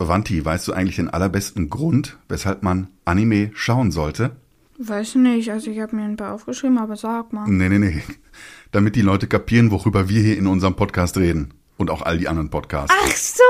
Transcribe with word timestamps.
Wanti, 0.00 0.44
weißt 0.44 0.68
du 0.68 0.72
eigentlich 0.72 0.94
den 0.94 1.10
allerbesten 1.10 1.70
Grund, 1.70 2.18
weshalb 2.28 2.62
man 2.62 2.86
Anime 3.04 3.50
schauen 3.54 3.90
sollte? 3.90 4.36
Weiß 4.78 5.16
nicht, 5.16 5.50
also 5.50 5.72
ich 5.72 5.80
habe 5.80 5.96
mir 5.96 6.04
ein 6.04 6.16
paar 6.16 6.34
aufgeschrieben, 6.34 6.78
aber 6.78 6.94
sag 6.94 7.32
mal. 7.32 7.48
Nee, 7.48 7.68
nee, 7.68 7.80
nee. 7.80 8.02
Damit 8.70 8.94
die 8.94 9.02
Leute 9.02 9.26
kapieren, 9.26 9.72
worüber 9.72 10.08
wir 10.08 10.22
hier 10.22 10.38
in 10.38 10.46
unserem 10.46 10.76
Podcast 10.76 11.16
reden. 11.16 11.52
Und 11.78 11.90
auch 11.90 12.02
all 12.02 12.16
die 12.16 12.28
anderen 12.28 12.48
Podcasts. 12.48 12.94
Ach 12.96 13.16
so! 13.16 13.42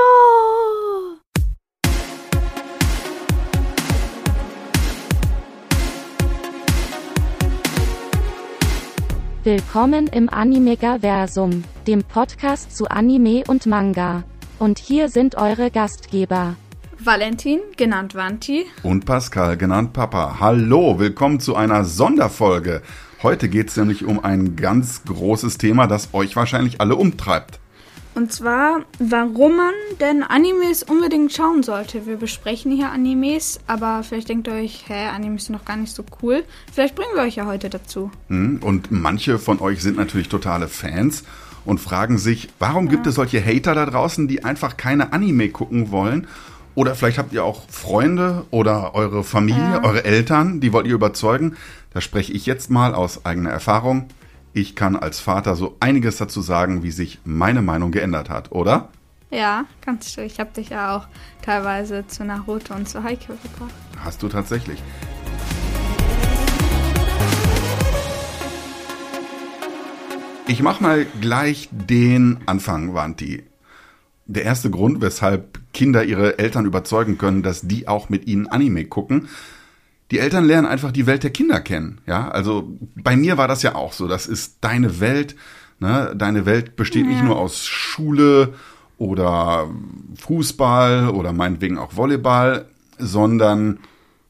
Willkommen 9.43 10.07
im 10.07 10.29
Animegaversum, 10.29 11.63
dem 11.85 12.03
Podcast 12.03 12.75
zu 12.75 12.87
Anime 12.87 13.43
und 13.47 13.67
Manga. 13.67 14.23
Und 14.59 14.77
hier 14.77 15.07
sind 15.07 15.35
eure 15.35 15.71
Gastgeber. 15.71 16.57
Valentin, 17.01 17.61
genannt 17.77 18.13
Vanti. 18.13 18.65
Und 18.83 19.05
Pascal, 19.05 19.55
genannt 19.55 19.93
Papa. 19.93 20.41
Hallo, 20.41 20.99
willkommen 20.99 21.39
zu 21.39 21.55
einer 21.55 21.85
Sonderfolge. 21.85 22.81
Heute 23.23 23.47
geht 23.47 23.69
es 23.69 23.77
nämlich 23.77 24.03
um 24.03 24.21
ein 24.21 24.57
ganz 24.57 25.05
großes 25.05 25.59
Thema, 25.59 25.87
das 25.87 26.13
euch 26.13 26.35
wahrscheinlich 26.35 26.81
alle 26.81 26.97
umtreibt. 26.97 27.61
Und 28.19 28.33
zwar, 28.33 28.81
warum 28.99 29.55
man 29.55 29.73
denn 30.01 30.23
Animes 30.23 30.83
unbedingt 30.83 31.31
schauen 31.31 31.63
sollte. 31.63 32.05
Wir 32.05 32.17
besprechen 32.17 32.69
hier 32.69 32.91
Animes, 32.91 33.61
aber 33.65 34.03
vielleicht 34.03 34.27
denkt 34.27 34.47
ihr 34.47 34.55
euch, 34.55 34.83
hä, 34.89 35.07
Animes 35.07 35.45
sind 35.45 35.53
noch 35.55 35.63
gar 35.63 35.77
nicht 35.77 35.95
so 35.95 36.03
cool. 36.21 36.43
Vielleicht 36.69 36.95
bringen 36.95 37.11
wir 37.15 37.21
euch 37.21 37.37
ja 37.37 37.45
heute 37.45 37.69
dazu. 37.69 38.11
Hm, 38.27 38.59
Und 38.61 38.91
manche 38.91 39.39
von 39.39 39.61
euch 39.61 39.81
sind 39.81 39.95
natürlich 39.95 40.27
totale 40.27 40.67
Fans 40.67 41.23
und 41.63 41.79
fragen 41.79 42.17
sich, 42.17 42.49
warum 42.59 42.89
gibt 42.89 43.07
es 43.07 43.15
solche 43.15 43.41
Hater 43.41 43.73
da 43.73 43.85
draußen, 43.85 44.27
die 44.27 44.43
einfach 44.43 44.75
keine 44.75 45.13
Anime 45.13 45.47
gucken 45.47 45.91
wollen? 45.91 46.27
Oder 46.75 46.95
vielleicht 46.95 47.19
habt 47.19 47.31
ihr 47.31 47.45
auch 47.45 47.69
Freunde 47.69 48.45
oder 48.51 48.95
eure 48.95 49.23
Familie, 49.23 49.81
eure 49.81 50.03
Eltern, 50.03 50.59
die 50.59 50.73
wollt 50.73 50.87
ihr 50.87 50.93
überzeugen. 50.95 51.55
Da 51.93 52.01
spreche 52.01 52.33
ich 52.33 52.45
jetzt 52.45 52.69
mal 52.69 52.93
aus 52.95 53.25
eigener 53.25 53.51
Erfahrung. 53.51 54.09
Ich 54.53 54.75
kann 54.75 54.95
als 54.95 55.19
Vater 55.19 55.55
so 55.55 55.77
einiges 55.79 56.17
dazu 56.17 56.41
sagen, 56.41 56.81
wie 56.81 56.91
sich 56.91 57.19
meine 57.23 57.61
Meinung 57.61 57.91
geändert 57.91 58.29
hat, 58.29 58.51
oder? 58.51 58.89
Ja, 59.29 59.65
kannst 59.81 60.17
du. 60.17 60.21
Ich 60.23 60.39
habe 60.39 60.51
dich 60.53 60.69
ja 60.69 60.97
auch 60.97 61.07
teilweise 61.43 62.07
zu 62.07 62.25
Naruto 62.25 62.73
und 62.73 62.89
zu 62.89 63.03
Haikyuu 63.03 63.35
gebracht. 63.43 63.73
Hast 64.03 64.23
du 64.23 64.27
tatsächlich. 64.27 64.81
Ich 70.47 70.63
mach 70.63 70.79
mal 70.79 71.05
gleich 71.21 71.69
den 71.71 72.39
Anfang, 72.47 72.95
Wanti. 72.95 73.43
Der 74.25 74.45
erste 74.45 74.71
Grund, 74.71 74.99
weshalb 74.99 75.59
Kinder 75.73 76.03
ihre 76.03 76.39
Eltern 76.39 76.65
überzeugen 76.65 77.19
können, 77.19 77.43
dass 77.43 77.61
die 77.61 77.87
auch 77.87 78.09
mit 78.09 78.25
ihnen 78.25 78.47
Anime 78.47 78.85
gucken. 78.85 79.29
Die 80.11 80.19
Eltern 80.19 80.45
lernen 80.45 80.67
einfach 80.67 80.91
die 80.91 81.05
Welt 81.05 81.23
der 81.23 81.29
Kinder 81.29 81.59
kennen. 81.61 82.01
Ja, 82.07 82.29
also 82.29 82.75
bei 82.95 83.15
mir 83.15 83.37
war 83.37 83.47
das 83.47 83.61
ja 83.61 83.75
auch 83.75 83.93
so. 83.93 84.07
Das 84.07 84.25
ist 84.27 84.57
deine 84.61 84.99
Welt. 84.99 85.35
Ne? 85.79 86.13
Deine 86.17 86.45
Welt 86.45 86.75
besteht 86.75 87.05
nicht 87.05 87.19
Ja. 87.19 87.23
nur 87.25 87.37
aus 87.37 87.65
Schule 87.67 88.53
oder 88.97 89.69
Fußball 90.19 91.09
oder 91.09 91.31
meinetwegen 91.31 91.77
auch 91.77 91.95
Volleyball, 91.95 92.65
sondern 92.97 93.79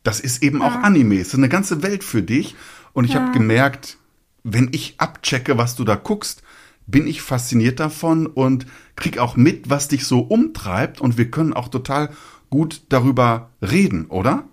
das 0.04 0.20
ist 0.20 0.44
eben 0.44 0.62
auch 0.62 0.76
Anime. 0.76 1.16
Es 1.20 1.30
ist 1.30 1.36
eine 1.36 1.50
ganze 1.50 1.82
Welt 1.82 2.04
für 2.04 2.22
dich. 2.22 2.56
Und 2.94 3.06
ich 3.06 3.16
habe 3.16 3.32
gemerkt, 3.32 3.98
wenn 4.44 4.70
ich 4.72 4.96
abchecke, 4.98 5.58
was 5.58 5.76
du 5.76 5.84
da 5.84 5.96
guckst, 5.96 6.44
bin 6.88 7.08
ich 7.08 7.22
fasziniert 7.22 7.80
davon 7.80 8.26
und 8.26 8.66
krieg 8.96 9.20
auch 9.20 9.36
mit, 9.36 9.70
was 9.70 9.88
dich 9.88 10.06
so 10.06 10.20
umtreibt. 10.22 11.00
Und 11.02 11.18
wir 11.18 11.30
können 11.32 11.54
auch 11.54 11.68
total 11.68 12.10
gut 12.50 12.82
darüber 12.90 13.50
reden, 13.62 14.08
oder? 14.08 14.44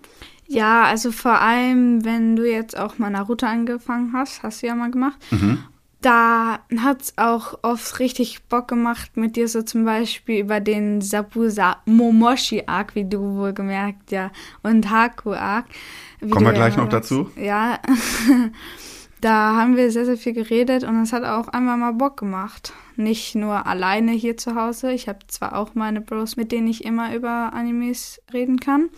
Ja, 0.47 0.83
also 0.83 1.11
vor 1.11 1.39
allem, 1.41 2.05
wenn 2.05 2.35
du 2.35 2.49
jetzt 2.49 2.77
auch 2.77 2.97
mal 2.97 3.09
Naruto 3.09 3.45
angefangen 3.45 4.13
hast, 4.13 4.43
hast 4.43 4.61
du 4.61 4.67
ja 4.67 4.75
mal 4.75 4.91
gemacht. 4.91 5.17
Da 6.01 6.59
hat's 6.79 7.13
auch 7.17 7.59
oft 7.63 7.99
richtig 7.99 8.43
Bock 8.45 8.67
gemacht, 8.67 9.17
mit 9.17 9.35
dir 9.35 9.47
so 9.47 9.63
zum 9.63 9.83
Beispiel 9.83 10.39
über 10.41 10.59
den 10.59 11.01
Sabusa 11.01 11.77
Momoshi 11.85 12.63
Arc, 12.67 12.93
wie 12.93 13.03
du 13.03 13.35
wohl 13.35 13.53
gemerkt, 13.53 14.11
ja, 14.11 14.31
und 14.61 14.89
Haku 14.89 15.33
Arc. 15.33 15.65
Kommen 16.29 16.45
wir 16.45 16.53
gleich 16.53 16.75
ja 16.75 16.83
noch 16.83 16.91
sagst. 16.91 17.11
dazu? 17.11 17.31
Ja, 17.35 17.79
da 19.21 19.55
haben 19.55 19.75
wir 19.75 19.91
sehr, 19.91 20.05
sehr 20.05 20.17
viel 20.17 20.33
geredet 20.33 20.83
und 20.83 21.01
es 21.01 21.13
hat 21.13 21.23
auch 21.23 21.47
einmal 21.47 21.77
mal 21.77 21.93
Bock 21.93 22.17
gemacht. 22.17 22.73
Nicht 22.95 23.35
nur 23.35 23.65
alleine 23.65 24.11
hier 24.11 24.37
zu 24.37 24.55
Hause. 24.55 24.91
Ich 24.91 25.09
habe 25.09 25.19
zwar 25.27 25.55
auch 25.55 25.73
meine 25.73 26.01
Bros, 26.01 26.37
mit 26.37 26.51
denen 26.51 26.67
ich 26.67 26.85
immer 26.85 27.15
über 27.15 27.53
Animes 27.53 28.21
reden 28.31 28.59
kann, 28.59 28.89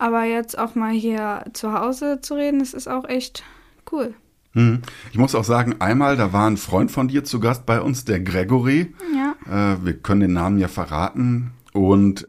aber 0.00 0.24
jetzt 0.24 0.58
auch 0.58 0.74
mal 0.74 0.92
hier 0.92 1.44
zu 1.52 1.72
Hause 1.72 2.20
zu 2.20 2.34
reden, 2.34 2.58
das 2.60 2.74
ist 2.74 2.88
auch 2.88 3.08
echt 3.08 3.44
cool. 3.92 4.14
Hm. 4.52 4.80
Ich 5.12 5.18
muss 5.18 5.34
auch 5.34 5.44
sagen, 5.44 5.76
einmal, 5.78 6.16
da 6.16 6.32
war 6.32 6.48
ein 6.48 6.56
Freund 6.56 6.90
von 6.90 7.06
dir 7.06 7.22
zu 7.22 7.38
Gast 7.38 7.66
bei 7.66 7.80
uns, 7.80 8.04
der 8.04 8.20
Gregory. 8.20 8.94
Ja. 9.14 9.74
Äh, 9.74 9.84
wir 9.84 9.94
können 9.94 10.22
den 10.22 10.32
Namen 10.32 10.58
ja 10.58 10.68
verraten. 10.68 11.52
Und 11.72 12.26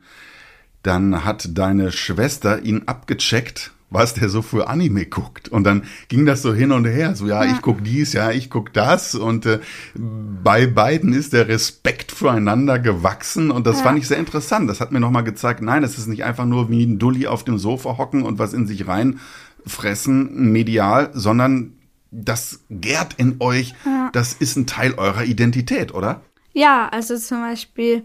dann 0.83 1.25
hat 1.25 1.57
deine 1.57 1.91
Schwester 1.91 2.61
ihn 2.61 2.83
abgecheckt, 2.87 3.71
was 3.91 4.13
der 4.15 4.29
so 4.29 4.41
für 4.41 4.67
Anime 4.69 5.05
guckt. 5.05 5.49
Und 5.49 5.65
dann 5.65 5.83
ging 6.07 6.25
das 6.25 6.41
so 6.41 6.53
hin 6.53 6.71
und 6.71 6.85
her. 6.85 7.13
So, 7.15 7.27
ja, 7.27 7.43
Ja. 7.43 7.51
ich 7.51 7.61
guck 7.61 7.83
dies, 7.83 8.13
ja, 8.13 8.31
ich 8.31 8.49
guck 8.49 8.73
das. 8.73 9.13
Und 9.15 9.45
äh, 9.45 9.59
bei 9.95 10.65
beiden 10.65 11.13
ist 11.13 11.33
der 11.33 11.47
Respekt 11.49 12.11
füreinander 12.11 12.79
gewachsen. 12.79 13.51
Und 13.51 13.67
das 13.67 13.77
Ja. 13.79 13.83
fand 13.83 13.99
ich 13.99 14.07
sehr 14.07 14.17
interessant. 14.17 14.69
Das 14.69 14.79
hat 14.81 14.91
mir 14.91 14.99
nochmal 15.01 15.23
gezeigt, 15.25 15.61
nein, 15.61 15.83
es 15.83 15.97
ist 15.97 16.07
nicht 16.07 16.23
einfach 16.23 16.45
nur 16.45 16.69
wie 16.69 16.83
ein 16.85 16.97
Dulli 16.99 17.27
auf 17.27 17.43
dem 17.43 17.57
Sofa 17.57 17.97
hocken 17.97 18.23
und 18.23 18.39
was 18.39 18.53
in 18.53 18.65
sich 18.65 18.87
reinfressen, 18.87 20.51
medial, 20.51 21.09
sondern 21.13 21.73
das 22.11 22.61
gärt 22.69 23.13
in 23.17 23.35
euch. 23.39 23.73
Das 24.13 24.33
ist 24.33 24.55
ein 24.57 24.67
Teil 24.67 24.93
eurer 24.95 25.23
Identität, 25.25 25.93
oder? 25.93 26.21
Ja, 26.53 26.89
also 26.89 27.17
zum 27.17 27.41
Beispiel 27.41 28.03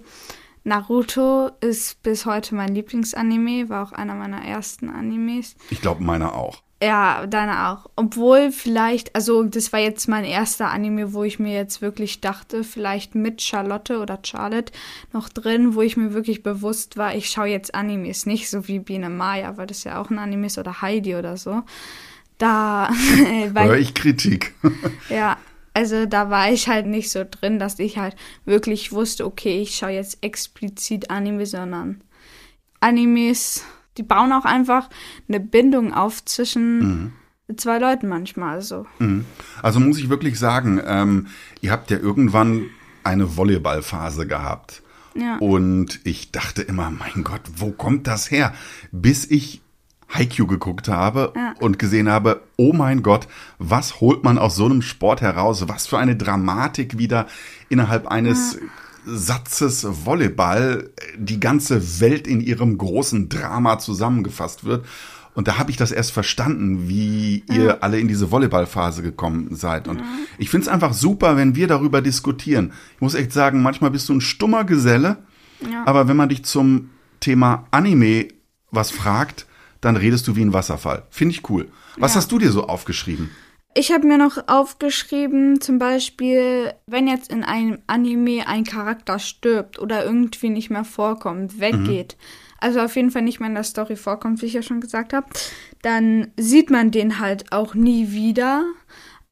Naruto 0.66 1.52
ist 1.60 2.02
bis 2.02 2.26
heute 2.26 2.56
mein 2.56 2.74
Lieblingsanime, 2.74 3.68
war 3.68 3.86
auch 3.86 3.92
einer 3.92 4.16
meiner 4.16 4.44
ersten 4.44 4.90
Animes. 4.90 5.54
Ich 5.70 5.80
glaube, 5.80 6.02
meiner 6.02 6.34
auch. 6.34 6.60
Ja, 6.82 7.24
deine 7.28 7.68
auch. 7.68 7.88
Obwohl 7.94 8.50
vielleicht, 8.50 9.14
also 9.14 9.44
das 9.44 9.72
war 9.72 9.78
jetzt 9.78 10.08
mein 10.08 10.24
erster 10.24 10.68
Anime, 10.70 11.12
wo 11.12 11.22
ich 11.22 11.38
mir 11.38 11.54
jetzt 11.54 11.82
wirklich 11.82 12.20
dachte, 12.20 12.64
vielleicht 12.64 13.14
mit 13.14 13.42
Charlotte 13.42 14.00
oder 14.00 14.18
Charlotte 14.24 14.72
noch 15.12 15.28
drin, 15.28 15.76
wo 15.76 15.82
ich 15.82 15.96
mir 15.96 16.12
wirklich 16.12 16.42
bewusst 16.42 16.96
war, 16.96 17.14
ich 17.14 17.30
schaue 17.30 17.46
jetzt 17.46 17.76
Animes, 17.76 18.26
nicht 18.26 18.50
so 18.50 18.66
wie 18.66 18.80
Biene 18.80 19.08
Maya, 19.08 19.56
weil 19.56 19.68
das 19.68 19.84
ja 19.84 20.00
auch 20.00 20.10
ein 20.10 20.18
Anime 20.18 20.48
ist 20.48 20.58
oder 20.58 20.82
Heidi 20.82 21.14
oder 21.14 21.36
so. 21.36 21.62
Da, 22.38 22.90
weil 23.52 23.68
Höre 23.68 23.78
ich 23.78 23.94
Kritik. 23.94 24.52
ja, 25.10 25.36
also 25.76 26.06
da 26.06 26.30
war 26.30 26.50
ich 26.50 26.68
halt 26.68 26.86
nicht 26.86 27.10
so 27.10 27.22
drin, 27.30 27.58
dass 27.58 27.78
ich 27.78 27.98
halt 27.98 28.16
wirklich 28.46 28.92
wusste, 28.92 29.26
okay, 29.26 29.60
ich 29.60 29.76
schaue 29.76 29.90
jetzt 29.90 30.22
explizit 30.22 31.10
Anime, 31.10 31.44
sondern 31.44 32.00
Animes, 32.80 33.62
die 33.98 34.02
bauen 34.02 34.32
auch 34.32 34.46
einfach 34.46 34.88
eine 35.28 35.38
Bindung 35.38 35.92
auf 35.92 36.24
zwischen 36.24 37.12
zwei 37.58 37.76
Leuten 37.76 38.08
manchmal. 38.08 38.54
Also. 38.54 38.86
Also 39.60 39.78
muss 39.78 39.98
ich 39.98 40.08
wirklich 40.08 40.38
sagen, 40.38 40.80
ähm, 40.82 41.26
ihr 41.60 41.72
habt 41.72 41.90
ja 41.90 41.98
irgendwann 41.98 42.70
eine 43.04 43.36
Volleyballphase 43.36 44.26
gehabt. 44.26 44.82
Ja. 45.14 45.36
Und 45.40 46.00
ich 46.04 46.32
dachte 46.32 46.62
immer, 46.62 46.90
mein 46.90 47.22
Gott, 47.22 47.42
wo 47.54 47.70
kommt 47.72 48.06
das 48.06 48.30
her? 48.30 48.54
Bis 48.92 49.30
ich 49.30 49.60
Haikyuu 50.08 50.46
geguckt 50.46 50.88
habe 50.88 51.32
Ja. 51.34 51.54
und 51.60 51.78
gesehen 51.78 52.08
habe, 52.08 52.42
oh 52.56 52.72
mein 52.72 53.02
Gott, 53.02 53.26
was 53.58 54.00
holt 54.00 54.24
man 54.24 54.38
aus 54.38 54.56
so 54.56 54.64
einem 54.66 54.82
Sport 54.82 55.20
heraus? 55.20 55.68
Was 55.68 55.86
für 55.86 55.98
eine 55.98 56.16
Dramatik 56.16 56.98
wieder 56.98 57.26
innerhalb 57.68 58.06
eines 58.06 58.58
Satzes 59.04 59.86
Volleyball 60.04 60.90
die 61.16 61.38
ganze 61.40 62.00
Welt 62.00 62.26
in 62.26 62.40
ihrem 62.40 62.76
großen 62.76 63.28
Drama 63.28 63.78
zusammengefasst 63.78 64.64
wird. 64.64 64.84
Und 65.34 65.48
da 65.48 65.58
habe 65.58 65.70
ich 65.70 65.76
das 65.76 65.92
erst 65.92 66.12
verstanden, 66.12 66.88
wie 66.88 67.44
ihr 67.52 67.82
alle 67.84 68.00
in 68.00 68.08
diese 68.08 68.30
Volleyballphase 68.30 69.02
gekommen 69.02 69.54
seid. 69.54 69.86
Und 69.86 70.02
ich 70.38 70.48
finde 70.50 70.66
es 70.66 70.72
einfach 70.72 70.92
super, 70.94 71.36
wenn 71.36 71.54
wir 71.54 71.68
darüber 71.68 72.00
diskutieren. 72.00 72.72
Ich 72.96 73.00
muss 73.02 73.14
echt 73.14 73.32
sagen, 73.32 73.62
manchmal 73.62 73.90
bist 73.90 74.08
du 74.08 74.14
ein 74.14 74.20
stummer 74.22 74.64
Geselle, 74.64 75.18
aber 75.84 76.08
wenn 76.08 76.16
man 76.16 76.30
dich 76.30 76.44
zum 76.44 76.90
Thema 77.20 77.66
Anime 77.70 78.28
was 78.70 78.90
fragt, 78.90 79.46
dann 79.86 79.96
redest 79.96 80.26
du 80.28 80.36
wie 80.36 80.44
ein 80.44 80.52
Wasserfall. 80.52 81.04
Finde 81.10 81.34
ich 81.34 81.48
cool. 81.48 81.68
Was 81.96 82.12
Ja. 82.12 82.18
hast 82.20 82.30
du 82.32 82.38
dir 82.38 82.50
so 82.52 82.66
aufgeschrieben? 82.66 83.30
Ich 83.78 83.92
habe 83.92 84.06
mir 84.06 84.16
noch 84.18 84.38
aufgeschrieben, 84.48 85.60
zum 85.60 85.78
Beispiel, 85.78 86.72
wenn 86.86 87.06
jetzt 87.06 87.30
in 87.30 87.44
einem 87.44 87.78
Anime 87.86 88.46
ein 88.48 88.64
Charakter 88.64 89.18
stirbt 89.18 89.78
oder 89.78 90.04
irgendwie 90.04 90.48
nicht 90.48 90.70
mehr 90.70 90.84
vorkommt, 90.84 91.60
weggeht, 91.60 92.16
also 92.58 92.80
auf 92.80 92.96
jeden 92.96 93.10
Fall 93.10 93.20
nicht 93.22 93.38
mehr 93.38 93.50
in 93.50 93.54
der 93.54 93.64
Story 93.64 93.96
vorkommt, 93.96 94.40
wie 94.40 94.46
ich 94.46 94.54
ja 94.54 94.62
schon 94.62 94.80
gesagt 94.80 95.12
habe, 95.12 95.26
dann 95.82 96.28
sieht 96.38 96.70
man 96.70 96.90
den 96.90 97.18
halt 97.20 97.52
auch 97.52 97.74
nie 97.74 98.12
wieder. 98.12 98.64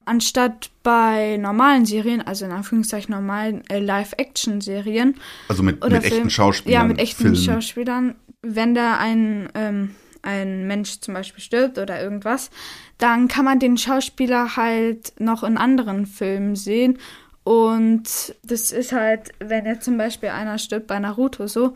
Anstatt 0.06 0.70
bei 0.82 1.38
normalen 1.38 1.86
Serien, 1.86 2.20
also 2.20 2.44
in 2.44 2.50
Anführungszeichen 2.52 3.14
normalen 3.14 3.62
äh, 3.70 3.78
Live-Action-Serien 3.78 5.14
Also 5.48 5.62
mit, 5.62 5.82
mit 5.82 5.92
echten 5.94 6.10
Film- 6.16 6.30
Schauspielern. 6.30 6.82
Ja, 6.82 6.86
mit 6.86 6.98
echten 6.98 7.22
Filmen. 7.22 7.36
Schauspielern. 7.36 8.14
wenn 8.42 8.74
da 8.74 8.98
ein, 8.98 9.48
ähm, 9.54 9.94
ein 10.24 10.66
Mensch 10.66 11.00
zum 11.00 11.14
Beispiel 11.14 11.42
stirbt 11.42 11.78
oder 11.78 12.02
irgendwas, 12.02 12.50
dann 12.98 13.28
kann 13.28 13.44
man 13.44 13.58
den 13.58 13.76
Schauspieler 13.76 14.56
halt 14.56 15.12
noch 15.20 15.42
in 15.42 15.56
anderen 15.56 16.06
Filmen 16.06 16.56
sehen. 16.56 16.98
Und 17.44 18.34
das 18.42 18.72
ist 18.72 18.92
halt, 18.92 19.32
wenn 19.38 19.66
jetzt 19.66 19.84
zum 19.84 19.98
Beispiel 19.98 20.30
einer 20.30 20.58
stirbt 20.58 20.86
bei 20.86 20.98
Naruto 20.98 21.46
so, 21.46 21.74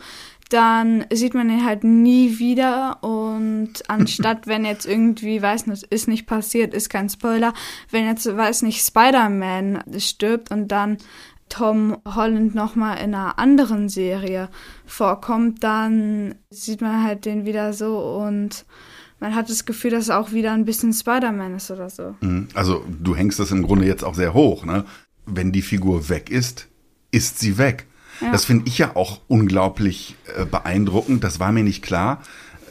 dann 0.48 1.04
sieht 1.12 1.34
man 1.34 1.50
ihn 1.50 1.64
halt 1.64 1.84
nie 1.84 2.38
wieder 2.38 3.02
und 3.02 3.72
anstatt 3.88 4.46
wenn 4.46 4.64
jetzt 4.64 4.86
irgendwie, 4.86 5.42
weiß 5.42 5.66
nicht, 5.66 5.84
ist 5.84 6.08
nicht 6.08 6.26
passiert, 6.26 6.72
ist 6.72 6.88
kein 6.88 7.10
Spoiler, 7.10 7.52
wenn 7.90 8.06
jetzt, 8.06 8.24
weiß 8.34 8.62
nicht, 8.62 8.84
Spider-Man 8.84 9.84
stirbt 9.98 10.50
und 10.50 10.68
dann 10.68 10.98
Tom 11.48 11.96
Holland 12.04 12.54
nochmal 12.54 12.98
in 12.98 13.14
einer 13.14 13.38
anderen 13.38 13.88
Serie 13.88 14.48
vorkommt, 14.86 15.62
dann 15.64 16.34
sieht 16.50 16.80
man 16.80 17.02
halt 17.02 17.24
den 17.24 17.44
wieder 17.44 17.72
so 17.72 17.98
und 17.98 18.64
man 19.20 19.34
hat 19.34 19.50
das 19.50 19.64
Gefühl, 19.64 19.90
dass 19.90 20.08
er 20.08 20.20
auch 20.20 20.32
wieder 20.32 20.52
ein 20.52 20.64
bisschen 20.64 20.92
Spider-Man 20.92 21.56
ist 21.56 21.70
oder 21.70 21.90
so. 21.90 22.14
Mhm. 22.20 22.48
Also 22.54 22.84
du 22.88 23.16
hängst 23.16 23.38
das 23.38 23.50
im 23.50 23.62
Grunde 23.62 23.86
jetzt 23.86 24.04
auch 24.04 24.14
sehr 24.14 24.34
hoch, 24.34 24.64
ne? 24.64 24.84
Wenn 25.26 25.52
die 25.52 25.62
Figur 25.62 26.08
weg 26.08 26.30
ist, 26.30 26.68
ist 27.10 27.38
sie 27.38 27.58
weg. 27.58 27.86
Ja. 28.20 28.32
Das 28.32 28.44
finde 28.44 28.66
ich 28.66 28.78
ja 28.78 28.96
auch 28.96 29.20
unglaublich 29.28 30.16
äh, 30.36 30.44
beeindruckend. 30.44 31.22
Das 31.22 31.40
war 31.40 31.52
mir 31.52 31.64
nicht 31.64 31.82
klar. 31.82 32.22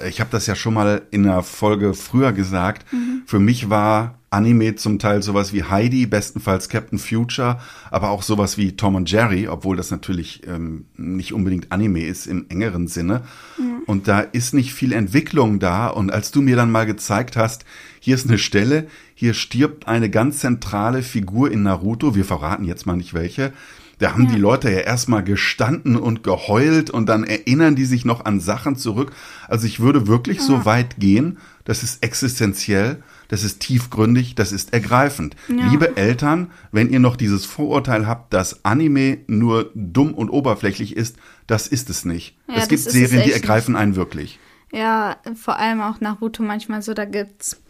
Äh, 0.02 0.10
ich 0.10 0.20
habe 0.20 0.30
das 0.32 0.48
ja 0.48 0.56
schon 0.56 0.74
mal 0.74 1.04
in 1.12 1.26
einer 1.26 1.44
Folge 1.44 1.94
früher 1.94 2.34
gesagt. 2.34 2.92
Mhm. 2.92 3.24
Für 3.26 3.40
mich 3.40 3.70
war 3.70 4.17
Anime 4.30 4.76
zum 4.76 5.00
Teil 5.00 5.24
sowas 5.24 5.54
wie 5.54 5.64
Heidi, 5.64 6.06
bestenfalls 6.06 6.68
Captain 6.68 7.00
Future, 7.00 7.60
aber 7.92 8.10
auch 8.10 8.24
sowas 8.24 8.58
wie 8.58 8.76
Tom 8.76 8.96
und 8.96 9.10
Jerry, 9.10 9.48
obwohl 9.48 9.78
das 9.78 9.90
natürlich 9.90 10.46
ähm, 10.48 10.86
nicht 10.98 11.34
unbedingt 11.34 11.72
Anime 11.72 12.06
ist 12.06 12.28
im 12.28 12.46
engeren 12.50 12.88
Sinne. 12.88 13.24
Mhm. 13.58 13.84
Und 13.86 14.08
da 14.08 14.20
ist 14.20 14.54
nicht 14.54 14.74
viel 14.74 14.92
Entwicklung 14.92 15.60
da. 15.60 15.88
Und 15.88 16.12
als 16.12 16.32
du 16.32 16.42
mir 16.42 16.58
dann 16.58 16.72
mal 16.72 16.86
gezeigt 16.86 17.38
hast, 17.38 17.64
hier 18.00 18.16
ist 18.16 18.28
eine 18.28 18.38
Stelle, 18.38 18.88
hier 19.16 19.34
stirbt 19.34 19.88
eine 19.88 20.10
ganz 20.10 20.40
zentrale 20.40 21.04
Figur 21.04 21.50
in 21.50 21.64
Naruto, 21.64 22.14
wir 22.14 22.26
verraten 22.26 22.66
jetzt 22.66 22.86
mal 22.86 22.98
nicht 22.98 23.14
welche, 23.14 23.54
da 24.00 24.14
haben 24.14 24.26
ja. 24.26 24.32
die 24.34 24.40
Leute 24.40 24.70
ja 24.70 24.80
erstmal 24.80 25.24
gestanden 25.24 25.96
und 25.96 26.24
geheult 26.24 26.90
und 26.90 27.08
dann 27.08 27.24
erinnern 27.24 27.76
die 27.76 27.86
sich 27.86 28.06
noch 28.06 28.26
an 28.26 28.40
Sachen 28.40 28.76
zurück. 28.76 29.12
Also 29.48 29.66
ich 29.66 29.80
würde 29.80 30.08
wirklich 30.08 30.38
ja. 30.38 30.44
so 30.44 30.66
weit 30.66 30.98
gehen, 30.98 31.40
das 31.66 31.82
ist 31.82 32.04
existenziell, 32.04 33.02
das 33.28 33.44
ist 33.44 33.60
tiefgründig, 33.60 34.36
das 34.36 34.52
ist 34.52 34.74
ergreifend. 34.74 35.36
Ja. 35.48 35.70
Liebe 35.70 35.98
Eltern, 35.98 36.52
wenn 36.72 36.90
ihr 36.90 37.00
noch 37.00 37.16
dieses 37.16 37.46
Vorurteil 37.46 38.08
habt, 38.08 38.34
dass 38.34 38.64
Anime 38.66 39.20
nur 39.28 39.72
dumm 39.76 40.14
und 40.14 40.30
oberflächlich 40.30 40.96
ist, 40.96 41.18
das 41.48 41.68
ist 41.68 41.90
es 41.90 42.06
nicht. 42.06 42.38
es 42.48 42.68
gibt 42.68 42.82
Serien, 42.82 43.24
die 43.24 43.32
ergreifen 43.32 43.76
einen 43.76 43.96
wirklich. 43.96 44.40
Ja, 44.72 45.18
vor 45.36 45.58
allem 45.58 45.82
auch 45.82 46.02
Naruto 46.02 46.44
manchmal 46.44 46.82
so, 46.82 46.94
da 46.94 47.06
gibt's 47.06 47.62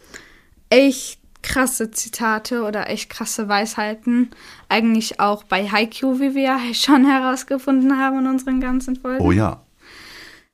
echt 0.69 1.19
krasse 1.43 1.91
Zitate 1.91 2.63
oder 2.63 2.89
echt 2.89 3.09
krasse 3.09 3.47
Weisheiten. 3.47 4.31
Eigentlich 4.69 5.19
auch 5.19 5.43
bei 5.43 5.67
Haikyuu, 5.69 6.19
wie 6.19 6.35
wir 6.35 6.43
ja 6.43 6.59
schon 6.73 7.05
herausgefunden 7.05 7.97
haben 7.97 8.19
in 8.19 8.27
unseren 8.27 8.59
ganzen 8.59 8.95
Folgen. 8.95 9.23
Oh 9.23 9.31
ja. 9.31 9.61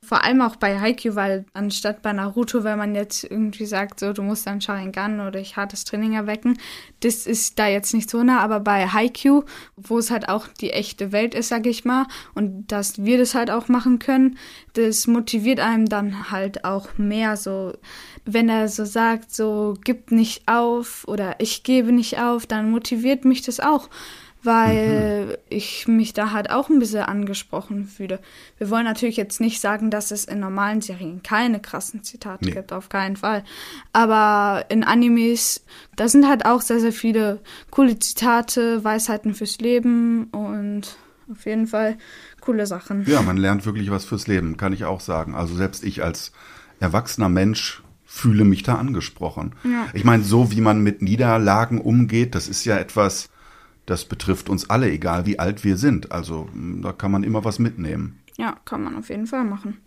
Vor 0.04 0.24
allem 0.24 0.40
auch 0.42 0.56
bei 0.56 0.78
Haikyuu, 0.78 1.14
weil 1.14 1.46
anstatt 1.54 2.02
bei 2.02 2.12
Naruto, 2.12 2.64
wenn 2.64 2.78
man 2.78 2.94
jetzt 2.94 3.24
irgendwie 3.24 3.66
sagt, 3.66 4.00
so, 4.00 4.12
du 4.12 4.22
musst 4.22 4.46
dann 4.46 4.60
Sharingan 4.60 5.20
oder 5.20 5.40
ich 5.40 5.56
hartes 5.56 5.84
Training 5.84 6.14
erwecken, 6.14 6.58
das 7.00 7.26
ist 7.26 7.58
da 7.58 7.66
jetzt 7.66 7.94
nicht 7.94 8.10
so 8.10 8.22
nah, 8.22 8.40
aber 8.40 8.60
bei 8.60 8.86
Haikyuu, 8.86 9.44
wo 9.76 9.98
es 9.98 10.10
halt 10.10 10.28
auch 10.28 10.48
die 10.48 10.70
echte 10.70 11.12
Welt 11.12 11.34
ist, 11.34 11.48
sag 11.48 11.66
ich 11.66 11.84
mal, 11.84 12.06
und 12.34 12.70
dass 12.72 13.04
wir 13.04 13.18
das 13.18 13.34
halt 13.34 13.50
auch 13.50 13.68
machen 13.68 13.98
können, 13.98 14.38
das 14.74 15.06
motiviert 15.06 15.60
einem 15.60 15.86
dann 15.86 16.30
halt 16.30 16.64
auch 16.64 16.98
mehr 16.98 17.36
so 17.36 17.72
wenn 18.24 18.48
er 18.48 18.68
so 18.68 18.84
sagt, 18.84 19.34
so 19.34 19.74
gib 19.84 20.10
nicht 20.10 20.48
auf 20.48 21.04
oder 21.06 21.36
ich 21.40 21.62
gebe 21.62 21.92
nicht 21.92 22.18
auf, 22.18 22.46
dann 22.46 22.70
motiviert 22.70 23.24
mich 23.24 23.42
das 23.42 23.60
auch, 23.60 23.88
weil 24.44 25.26
mhm. 25.26 25.34
ich 25.48 25.88
mich 25.88 26.12
da 26.12 26.32
halt 26.32 26.50
auch 26.50 26.68
ein 26.68 26.78
bisschen 26.78 27.02
angesprochen 27.02 27.86
fühle. 27.86 28.20
Wir 28.58 28.70
wollen 28.70 28.84
natürlich 28.84 29.16
jetzt 29.16 29.40
nicht 29.40 29.60
sagen, 29.60 29.90
dass 29.90 30.10
es 30.10 30.24
in 30.24 30.40
normalen 30.40 30.80
Serien 30.80 31.22
keine 31.22 31.60
krassen 31.60 32.04
Zitate 32.04 32.44
nee. 32.44 32.50
gibt, 32.52 32.72
auf 32.72 32.88
keinen 32.88 33.16
Fall. 33.16 33.42
Aber 33.92 34.66
in 34.68 34.84
Animes, 34.84 35.64
da 35.96 36.08
sind 36.08 36.28
halt 36.28 36.46
auch 36.46 36.60
sehr, 36.60 36.80
sehr 36.80 36.92
viele 36.92 37.40
coole 37.70 37.98
Zitate, 37.98 38.84
Weisheiten 38.84 39.34
fürs 39.34 39.58
Leben 39.58 40.24
und 40.24 40.96
auf 41.30 41.46
jeden 41.46 41.66
Fall 41.66 41.96
coole 42.40 42.66
Sachen. 42.66 43.04
Ja, 43.06 43.22
man 43.22 43.38
lernt 43.38 43.64
wirklich 43.64 43.90
was 43.90 44.04
fürs 44.04 44.26
Leben, 44.26 44.56
kann 44.56 44.72
ich 44.72 44.84
auch 44.84 45.00
sagen. 45.00 45.34
Also 45.34 45.54
selbst 45.54 45.82
ich 45.84 46.02
als 46.02 46.32
erwachsener 46.80 47.30
Mensch 47.30 47.82
fühle 48.04 48.44
mich 48.44 48.62
da 48.62 48.76
angesprochen. 48.76 49.54
Ja. 49.64 49.88
Ich 49.92 50.04
meine, 50.04 50.22
so 50.22 50.52
wie 50.52 50.60
man 50.60 50.82
mit 50.82 51.02
Niederlagen 51.02 51.80
umgeht, 51.80 52.34
das 52.34 52.46
ist 52.46 52.64
ja 52.64 52.76
etwas, 52.76 53.28
das 53.86 54.04
betrifft 54.06 54.48
uns 54.48 54.70
alle, 54.70 54.90
egal 54.90 55.26
wie 55.26 55.38
alt 55.38 55.64
wir 55.64 55.76
sind. 55.76 56.12
Also 56.12 56.48
da 56.54 56.92
kann 56.92 57.10
man 57.10 57.22
immer 57.22 57.44
was 57.44 57.58
mitnehmen. 57.58 58.20
Ja, 58.36 58.56
kann 58.64 58.82
man 58.82 58.96
auf 58.96 59.08
jeden 59.08 59.26
Fall 59.26 59.44
machen. 59.44 59.78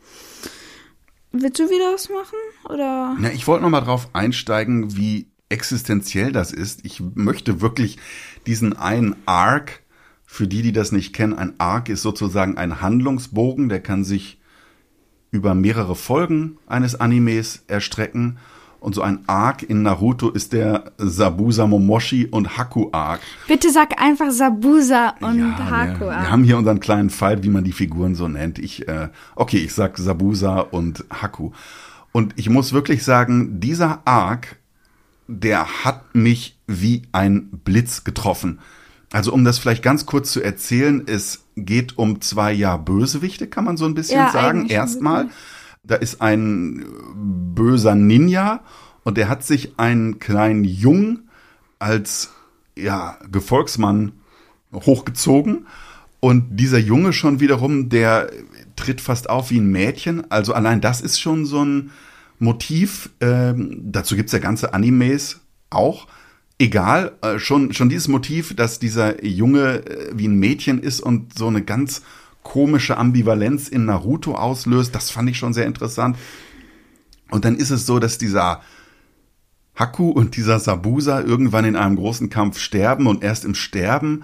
Willst 1.31 1.59
du 1.59 1.65
wieder 1.65 1.93
was 1.93 2.09
machen? 2.09 2.37
Oder? 2.65 3.17
Ja, 3.21 3.29
ich 3.33 3.47
wollte 3.47 3.63
noch 3.63 3.69
mal 3.69 3.81
drauf 3.81 4.09
einsteigen, 4.13 4.95
wie 4.95 5.27
existenziell 5.49 6.31
das 6.31 6.51
ist. 6.51 6.85
Ich 6.85 7.01
möchte 7.15 7.61
wirklich 7.61 7.97
diesen 8.45 8.75
einen 8.75 9.15
Arc, 9.25 9.83
für 10.25 10.47
die, 10.47 10.61
die 10.61 10.73
das 10.73 10.91
nicht 10.91 11.13
kennen, 11.13 11.33
ein 11.33 11.53
Arc 11.57 11.89
ist 11.89 12.01
sozusagen 12.01 12.57
ein 12.57 12.81
Handlungsbogen, 12.81 13.69
der 13.69 13.81
kann 13.81 14.03
sich 14.03 14.41
über 15.31 15.55
mehrere 15.55 15.95
Folgen 15.95 16.57
eines 16.67 16.95
Animes 16.99 17.63
erstrecken. 17.67 18.37
Und 18.79 18.95
so 18.95 19.01
ein 19.01 19.19
Arc 19.27 19.63
in 19.63 19.81
Naruto 19.81 20.29
ist 20.29 20.53
der 20.53 20.91
Sabusa 20.97 21.65
Momoshi 21.65 22.27
und 22.27 22.57
Haku 22.57 22.89
Arc. 22.91 23.21
Bitte 23.47 23.71
sag 23.71 23.99
einfach 24.01 24.31
Sabusa 24.31 25.15
und 25.19 25.39
ja, 25.39 25.69
Haku 25.69 25.73
Arc. 25.73 25.99
Wir, 25.99 26.07
wir, 26.07 26.31
haben 26.31 26.43
hier 26.43 26.57
unseren 26.57 26.79
kleinen 26.79 27.09
Fight, 27.09 27.43
wie 27.43 27.49
man 27.49 27.63
die 27.63 27.71
Figuren 27.71 28.15
so 28.15 28.27
nennt. 28.27 28.59
Ich, 28.59 28.87
äh, 28.87 29.09
okay, 29.35 29.57
ich 29.57 29.73
sag 29.73 29.97
Sabusa 29.97 30.59
und 30.59 31.05
Haku. 31.09 31.51
Und 32.11 32.33
ich 32.35 32.49
muss 32.49 32.73
wirklich 32.73 33.03
sagen, 33.03 33.59
dieser 33.59 34.01
Arc, 34.05 34.57
der 35.27 35.83
hat 35.83 36.15
mich 36.15 36.57
wie 36.67 37.03
ein 37.11 37.49
Blitz 37.51 38.03
getroffen. 38.03 38.59
Also 39.11 39.33
um 39.33 39.45
das 39.45 39.57
vielleicht 39.57 39.83
ganz 39.83 40.05
kurz 40.05 40.31
zu 40.31 40.41
erzählen, 40.41 41.03
es 41.05 41.45
geht 41.55 41.97
um 41.97 42.21
zwei 42.21 42.51
ja 42.51 42.77
Bösewichte, 42.77 43.47
kann 43.47 43.63
man 43.63 43.77
so 43.77 43.85
ein 43.85 43.93
bisschen 43.93 44.19
ja, 44.19 44.31
sagen. 44.31 44.67
Erstmal, 44.67 45.29
da 45.87 45.95
ist 45.95 46.21
ein 46.21 46.85
böser 47.15 47.95
Ninja 47.95 48.61
und 49.03 49.17
der 49.17 49.29
hat 49.29 49.43
sich 49.43 49.79
einen 49.79 50.19
kleinen 50.19 50.63
Jungen 50.63 51.29
als 51.79 52.31
ja 52.75 53.17
Gefolgsmann 53.31 54.11
hochgezogen 54.73 55.65
und 56.19 56.57
dieser 56.57 56.79
Junge 56.79 57.13
schon 57.13 57.39
wiederum, 57.39 57.89
der 57.89 58.29
tritt 58.75 59.01
fast 59.01 59.29
auf 59.29 59.49
wie 59.49 59.59
ein 59.59 59.71
Mädchen. 59.71 60.29
Also 60.29 60.53
allein 60.53 60.81
das 60.81 61.01
ist 61.01 61.19
schon 61.19 61.45
so 61.45 61.63
ein 61.63 61.91
Motiv. 62.39 63.09
Ähm, 63.21 63.79
dazu 63.83 64.15
gibt's 64.15 64.33
ja 64.33 64.39
ganze 64.39 64.73
Animes 64.73 65.39
auch 65.69 66.07
egal, 66.59 67.13
äh, 67.21 67.39
schon, 67.39 67.73
schon 67.73 67.89
dieses 67.89 68.07
Motiv, 68.07 68.55
dass 68.55 68.79
dieser 68.79 69.23
Junge 69.23 69.85
äh, 69.85 70.11
wie 70.13 70.27
ein 70.27 70.39
Mädchen 70.39 70.79
ist 70.79 70.99
und 70.99 71.37
so 71.37 71.47
eine 71.47 71.63
ganz 71.63 72.01
komische 72.47 72.97
Ambivalenz 72.97 73.67
in 73.67 73.83
Naruto 73.83 74.33
auslöst, 74.33 74.95
das 74.95 75.11
fand 75.11 75.29
ich 75.29 75.37
schon 75.37 75.53
sehr 75.53 75.65
interessant. 75.65 76.17
Und 77.29 77.43
dann 77.43 77.57
ist 77.57 77.71
es 77.71 77.85
so, 77.85 77.99
dass 77.99 78.17
dieser 78.17 78.61
Haku 79.75 80.09
und 80.09 80.37
dieser 80.37 80.57
Sabusa 80.59 81.19
irgendwann 81.19 81.65
in 81.65 81.75
einem 81.75 81.97
großen 81.97 82.29
Kampf 82.29 82.57
sterben 82.57 83.05
und 83.05 83.21
erst 83.21 83.43
im 83.43 83.53
Sterben 83.53 84.23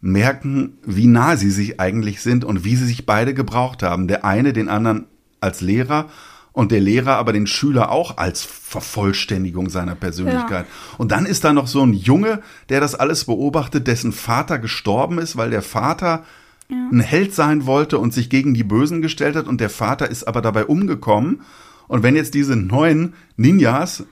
merken, 0.00 0.78
wie 0.84 1.08
nah 1.08 1.36
sie 1.36 1.50
sich 1.50 1.80
eigentlich 1.80 2.20
sind 2.22 2.44
und 2.44 2.62
wie 2.62 2.76
sie 2.76 2.86
sich 2.86 3.06
beide 3.06 3.34
gebraucht 3.34 3.82
haben. 3.82 4.06
Der 4.06 4.24
eine 4.24 4.52
den 4.52 4.68
anderen 4.68 5.06
als 5.40 5.60
Lehrer 5.60 6.08
und 6.52 6.70
der 6.70 6.80
Lehrer 6.80 7.16
aber 7.16 7.32
den 7.32 7.48
Schüler 7.48 7.90
auch 7.90 8.18
als 8.18 8.44
Vervollständigung 8.44 9.68
seiner 9.68 9.96
Persönlichkeit. 9.96 10.66
Ja. 10.66 10.94
Und 10.98 11.10
dann 11.10 11.26
ist 11.26 11.42
da 11.42 11.52
noch 11.52 11.66
so 11.66 11.82
ein 11.82 11.92
Junge, 11.92 12.40
der 12.68 12.80
das 12.80 12.94
alles 12.94 13.24
beobachtet, 13.24 13.88
dessen 13.88 14.12
Vater 14.12 14.60
gestorben 14.60 15.18
ist, 15.18 15.36
weil 15.36 15.50
der 15.50 15.62
Vater 15.62 16.24
ja. 16.68 16.88
ein 16.90 17.00
Held 17.00 17.34
sein 17.34 17.66
wollte 17.66 17.98
und 17.98 18.12
sich 18.12 18.30
gegen 18.30 18.54
die 18.54 18.64
Bösen 18.64 19.02
gestellt 19.02 19.36
hat 19.36 19.46
und 19.46 19.60
der 19.60 19.70
Vater 19.70 20.10
ist 20.10 20.26
aber 20.26 20.42
dabei 20.42 20.66
umgekommen. 20.66 21.42
Und 21.86 22.02
wenn 22.02 22.16
jetzt 22.16 22.34
diese 22.34 22.56
neuen 22.56 23.14
Ninjas 23.36 24.04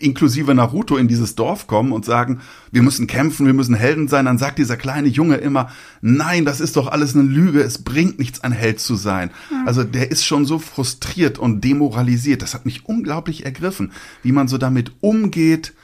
inklusive 0.00 0.54
Naruto 0.54 0.96
in 0.96 1.08
dieses 1.08 1.34
Dorf 1.34 1.66
kommen 1.66 1.92
und 1.92 2.04
sagen, 2.04 2.40
wir 2.72 2.82
müssen 2.82 3.06
kämpfen, 3.06 3.46
wir 3.46 3.54
müssen 3.54 3.74
Helden 3.74 4.08
sein, 4.08 4.24
dann 4.24 4.38
sagt 4.38 4.58
dieser 4.58 4.76
kleine 4.76 5.08
Junge 5.08 5.36
immer, 5.36 5.70
nein, 6.00 6.44
das 6.44 6.60
ist 6.60 6.76
doch 6.76 6.88
alles 6.88 7.14
eine 7.14 7.24
Lüge, 7.24 7.60
es 7.60 7.82
bringt 7.82 8.18
nichts, 8.18 8.40
ein 8.40 8.52
Held 8.52 8.80
zu 8.80 8.96
sein. 8.96 9.30
Mhm. 9.50 9.66
Also 9.66 9.84
der 9.84 10.10
ist 10.10 10.24
schon 10.24 10.46
so 10.46 10.58
frustriert 10.58 11.38
und 11.38 11.62
demoralisiert. 11.62 12.42
Das 12.42 12.54
hat 12.54 12.64
mich 12.64 12.86
unglaublich 12.86 13.44
ergriffen, 13.44 13.92
wie 14.22 14.32
man 14.32 14.48
so 14.48 14.58
damit 14.58 14.92
umgeht, 15.00 15.74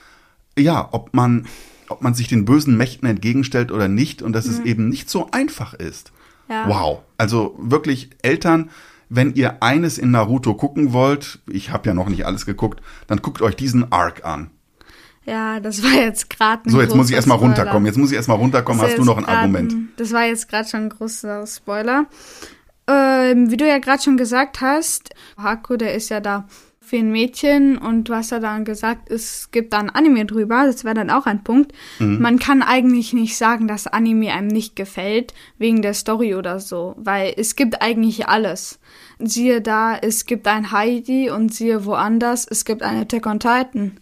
ja, 0.58 0.88
ob 0.92 1.14
man, 1.14 1.46
ob 1.90 2.02
man 2.02 2.14
sich 2.14 2.28
den 2.28 2.44
bösen 2.44 2.76
Mächten 2.76 3.08
entgegenstellt 3.08 3.72
oder 3.72 3.88
nicht 3.88 4.22
und 4.22 4.32
dass 4.32 4.46
mhm. 4.46 4.52
es 4.52 4.60
eben 4.60 4.88
nicht 4.88 5.10
so 5.10 5.30
einfach 5.30 5.74
ist. 5.74 6.12
Ja. 6.48 6.68
Wow. 6.68 7.00
Also 7.18 7.56
wirklich 7.58 8.10
Eltern, 8.22 8.70
wenn 9.08 9.34
ihr 9.34 9.62
eines 9.62 9.98
in 9.98 10.10
Naruto 10.10 10.54
gucken 10.54 10.92
wollt, 10.92 11.40
ich 11.48 11.70
habe 11.70 11.88
ja 11.88 11.94
noch 11.94 12.08
nicht 12.08 12.26
alles 12.26 12.46
geguckt, 12.46 12.80
dann 13.06 13.22
guckt 13.22 13.42
euch 13.42 13.56
diesen 13.56 13.92
Arc 13.92 14.24
an. 14.24 14.50
Ja, 15.26 15.60
das 15.60 15.82
war 15.82 15.92
jetzt 15.92 16.30
gerade 16.30 16.62
ein 16.64 16.70
So, 16.70 16.80
jetzt 16.80 16.96
muss 16.96 17.10
ich 17.10 17.14
erstmal 17.14 17.38
runterkommen. 17.38 17.86
Jetzt 17.86 17.98
muss 17.98 18.10
ich 18.10 18.16
erstmal 18.16 18.38
runterkommen. 18.38 18.82
Hast 18.82 18.98
du 18.98 19.04
noch 19.04 19.18
ein 19.18 19.26
Argument? 19.26 19.74
Das 19.96 20.12
war 20.12 20.24
jetzt 20.24 20.48
gerade 20.48 20.68
schon 20.68 20.84
ein 20.84 20.88
großer 20.88 21.46
Spoiler. 21.46 22.06
Ähm, 22.88 23.50
wie 23.50 23.56
du 23.56 23.68
ja 23.68 23.78
gerade 23.78 24.02
schon 24.02 24.16
gesagt 24.16 24.60
hast, 24.60 25.10
Haku, 25.36 25.76
der 25.76 25.94
ist 25.94 26.08
ja 26.08 26.20
da 26.20 26.48
für 26.90 26.96
ein 26.96 27.12
Mädchen 27.12 27.78
und 27.78 28.08
du 28.08 28.14
hast 28.14 28.32
ja 28.32 28.40
dann 28.40 28.64
gesagt, 28.64 29.10
es 29.10 29.50
gibt 29.52 29.72
da 29.72 29.78
ein 29.78 29.90
Anime 29.90 30.26
drüber, 30.26 30.66
das 30.66 30.84
wäre 30.84 30.96
dann 30.96 31.08
auch 31.08 31.24
ein 31.24 31.44
Punkt. 31.44 31.72
Mhm. 32.00 32.20
Man 32.20 32.40
kann 32.40 32.62
eigentlich 32.62 33.12
nicht 33.12 33.36
sagen, 33.36 33.68
dass 33.68 33.86
Anime 33.86 34.32
einem 34.32 34.48
nicht 34.48 34.74
gefällt, 34.74 35.32
wegen 35.56 35.82
der 35.82 35.94
Story 35.94 36.34
oder 36.34 36.58
so, 36.58 36.96
weil 36.98 37.32
es 37.36 37.54
gibt 37.54 37.80
eigentlich 37.80 38.28
alles. 38.28 38.80
Siehe 39.20 39.60
da, 39.60 39.96
es 39.96 40.26
gibt 40.26 40.48
ein 40.48 40.72
Heidi 40.72 41.30
und 41.30 41.54
siehe 41.54 41.84
woanders, 41.84 42.44
es 42.50 42.64
gibt 42.64 42.82
ein 42.82 42.96
Attack 42.96 43.26
on 43.26 43.38
Titan. 43.38 44.00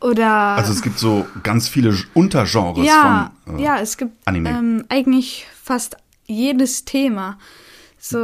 Oder 0.00 0.30
Also 0.30 0.72
es 0.72 0.80
gibt 0.80 0.98
so 0.98 1.26
ganz 1.42 1.68
viele 1.68 1.94
Untergenres 2.14 2.86
ja, 2.86 3.32
von 3.44 3.58
äh, 3.58 3.62
ja, 3.62 3.78
es 3.80 3.98
gibt 3.98 4.12
Anime. 4.24 4.48
ähm, 4.48 4.84
eigentlich 4.88 5.46
fast 5.62 5.98
jedes 6.26 6.86
Thema. 6.86 7.36
So, 8.02 8.18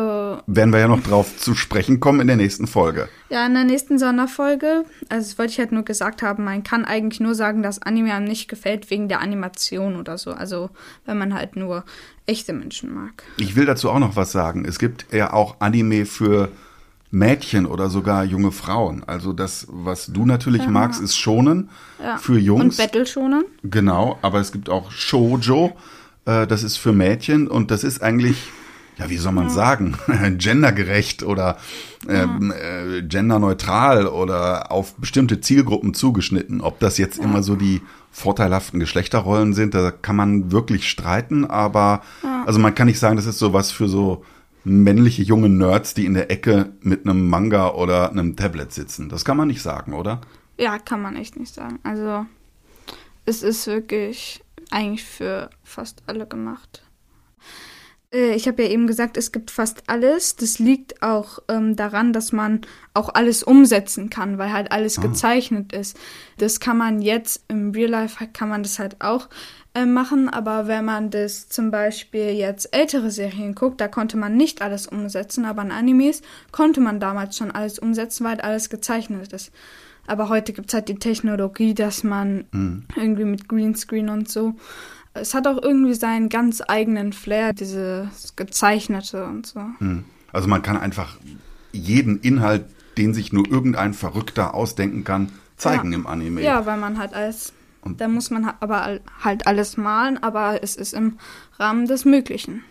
werden 0.47 0.73
wir 0.73 0.79
ja 0.81 0.89
noch 0.89 1.03
drauf 1.03 1.37
zu 1.37 1.55
sprechen 1.55 2.01
kommen 2.01 2.21
in 2.21 2.27
der 2.29 2.37
nächsten 2.37 2.67
Folge. 2.67 3.11
ja, 3.29 3.45
in 3.45 3.53
der 3.53 3.65
nächsten 3.65 3.99
Sonderfolge, 3.99 4.85
also 5.11 5.29
das 5.29 5.39
wollte 5.39 5.53
ich 5.53 5.59
halt 5.59 5.71
nur 5.73 5.83
gesagt 5.83 6.23
haben, 6.23 6.45
man 6.45 6.63
kann 6.63 6.87
eigentlich 6.87 7.21
nur 7.21 7.35
sagen, 7.35 7.63
dass 7.63 7.83
Anime 7.83 8.15
einem 8.15 8.27
nicht 8.27 8.49
gefällt 8.49 8.91
wegen 8.91 9.09
der 9.09 9.21
Animation 9.21 9.97
oder 9.97 10.17
so. 10.17 10.31
Also, 10.31 10.71
wenn 11.05 11.19
man 11.19 11.35
halt 11.35 11.57
nur 11.57 11.85
echte 12.25 12.55
Menschen 12.55 12.95
mag. 12.95 13.23
Ich 13.37 13.55
will 13.55 13.67
dazu 13.67 13.91
auch 13.91 13.99
noch 13.99 14.17
was 14.17 14.33
sagen. 14.33 14.65
Es 14.65 14.79
gibt 14.79 15.13
ja 15.13 15.35
auch 15.35 15.57
Anime 15.61 16.07
für 16.07 16.49
Mädchen 17.11 17.67
oder 17.67 17.91
sogar 17.91 18.25
junge 18.25 18.53
Frauen. 18.53 19.05
Also 19.07 19.33
das, 19.35 19.67
was 19.71 20.07
du 20.07 20.25
natürlich 20.27 20.67
magst, 20.69 21.01
ist 21.03 21.17
Shonen 21.17 21.69
Ja. 22.03 22.17
für 22.17 22.39
Jungs. 22.39 22.63
Und 22.63 22.77
Battle 22.79 23.05
schonen. 23.07 23.45
Genau, 23.63 24.19
aber 24.23 24.41
es 24.41 24.53
gibt 24.53 24.71
auch 24.71 24.91
Shoujo, 24.91 25.77
äh, 26.25 26.47
das 26.47 26.63
ist 26.63 26.79
für 26.79 26.93
Mädchen 26.93 27.47
und 27.47 27.71
das 27.71 27.85
ist 27.85 28.03
eigentlich, 28.03 28.49
ja, 28.99 29.11
wie 29.11 29.17
soll 29.19 29.33
man 29.33 29.51
sagen, 29.51 29.97
gendergerecht 30.39 31.23
oder 31.23 31.59
ähm, 32.09 32.53
äh, 32.53 33.03
genderneutral 33.03 34.07
oder 34.07 34.73
auf 34.73 34.95
bestimmte 34.95 35.41
Zielgruppen 35.41 35.93
zugeschnitten. 35.93 36.61
Ob 36.61 36.81
das 36.81 36.97
jetzt 36.97 37.19
immer 37.19 37.43
so 37.43 37.57
die 37.57 37.83
vorteilhaften 38.11 38.81
Geschlechterrollen 38.81 39.53
sind, 39.53 39.75
da 39.75 39.91
kann 39.91 40.17
man 40.17 40.51
wirklich 40.51 40.89
streiten, 40.89 41.45
aber 41.45 42.03
also 42.47 42.59
man 42.59 42.75
kann 42.75 42.87
nicht 42.87 42.99
sagen, 42.99 43.17
das 43.17 43.27
ist 43.27 43.39
so 43.39 43.53
was 43.53 43.71
für 43.71 43.89
so 43.89 44.25
männliche 44.65 45.23
junge 45.23 45.49
Nerds, 45.49 45.95
die 45.95 46.07
in 46.07 46.15
der 46.15 46.31
Ecke 46.31 46.73
mit 46.81 47.07
einem 47.07 47.29
Manga 47.29 47.69
oder 47.71 48.11
einem 48.11 48.35
Tablet 48.35 48.73
sitzen. 48.73 49.09
Das 49.09 49.25
kann 49.25 49.37
man 49.37 49.49
nicht 49.49 49.63
sagen, 49.63 49.93
oder? 49.93 50.21
Ja, 50.59 50.79
kann 50.79 51.03
man 51.03 51.17
echt 51.17 51.39
nicht 51.39 51.55
sagen. 51.55 51.79
Also, 51.83 52.27
es 53.27 53.43
ist 53.43 53.67
wirklich 53.67 54.43
eigentlich 54.71 55.05
für 55.05 55.51
fast 55.63 56.03
alle 56.07 56.27
gemacht. 56.27 56.86
Äh, 58.13 58.35
Ich 58.35 58.47
habe 58.49 58.63
ja 58.63 58.71
eben 58.71 58.87
gesagt, 58.87 59.17
es 59.17 59.33
gibt 59.33 59.51
fast 59.51 59.85
alles. 59.89 60.37
Das 60.37 60.59
liegt 60.59 61.03
auch 61.03 61.41
ähm, 61.49 61.77
daran, 61.77 62.13
dass 62.13 62.33
man 62.33 62.61
auch 62.95 63.15
alles 63.15 63.43
umsetzen 63.43 64.11
kann, 64.11 64.39
weil 64.39 64.53
halt 64.53 64.73
alles 64.73 65.01
gezeichnet 65.01 65.73
ist. 65.73 65.97
Das 66.39 66.61
kann 66.61 66.79
man 66.79 67.03
jetzt 67.03 67.45
im 67.49 67.71
Real 67.73 67.91
Life 67.91 68.27
kann 68.33 68.49
man 68.49 68.63
das 68.63 68.79
halt 68.79 69.01
auch 69.01 69.29
äh, 69.75 69.85
machen, 69.85 70.29
aber 70.31 70.67
wenn 70.67 70.85
man 70.87 71.11
das 71.11 71.49
zum 71.49 71.71
Beispiel 71.71 72.31
jetzt 72.31 72.75
ältere 72.75 73.11
Serien 73.11 73.55
guckt, 73.55 73.81
da 73.81 73.89
konnte 73.89 74.17
man 74.17 74.37
nicht 74.37 74.63
alles 74.63 74.87
umsetzen, 74.87 75.45
aber 75.45 75.63
in 75.63 75.71
Animes 75.71 76.23
konnte 76.51 76.81
man 76.81 76.99
damals 77.01 77.37
schon 77.37 77.51
alles 77.51 77.79
umsetzen, 77.79 78.25
weil 78.25 78.33
halt 78.33 78.45
alles 78.45 78.71
gezeichnet 78.71 79.33
ist. 79.35 79.53
Aber 80.07 80.29
heute 80.29 80.53
gibt's 80.53 80.73
halt 80.73 80.89
die 80.89 80.95
Technologie, 80.95 81.75
dass 81.75 82.05
man 82.05 82.47
irgendwie 82.97 83.25
mit 83.25 83.49
Greenscreen 83.49 84.09
und 84.09 84.31
so. 84.31 84.55
Es 85.21 85.35
hat 85.35 85.47
auch 85.47 85.63
irgendwie 85.63 85.95
seinen 85.95 86.29
ganz 86.29 86.63
eigenen 86.67 87.13
Flair, 87.13 87.53
dieses 87.53 88.35
Gezeichnete 88.37 89.25
und 89.25 89.47
so. 89.47 89.61
Hm. 89.79 90.05
Also 90.33 90.49
man 90.49 90.63
kann 90.63 90.77
einfach 90.77 91.17
jeden 91.73 92.21
Inhalt, 92.21 92.65
den 92.99 93.15
sich 93.15 93.33
nur 93.33 93.47
irgendein 93.49 93.95
Verrückter 93.95 94.55
ausdenken 94.55 95.05
kann, 95.05 95.31
zeigen 95.57 95.93
Ja. 95.93 95.99
im 95.99 96.07
Anime. 96.07 96.43
Ja, 96.43 96.67
weil 96.67 96.77
man 96.79 96.99
halt 96.99 97.15
alles. 97.15 97.53
Und- 97.83 98.01
da 98.01 98.09
muss 98.09 98.31
man 98.31 98.53
aber 98.61 98.99
halt 99.23 99.47
alles 99.47 99.77
malen, 99.77 100.21
aber 100.23 100.63
es 100.63 100.77
ist 100.77 100.93
im 100.95 101.19
Rahmen 101.59 101.87
des 101.87 102.05
Möglichen. 102.05 102.65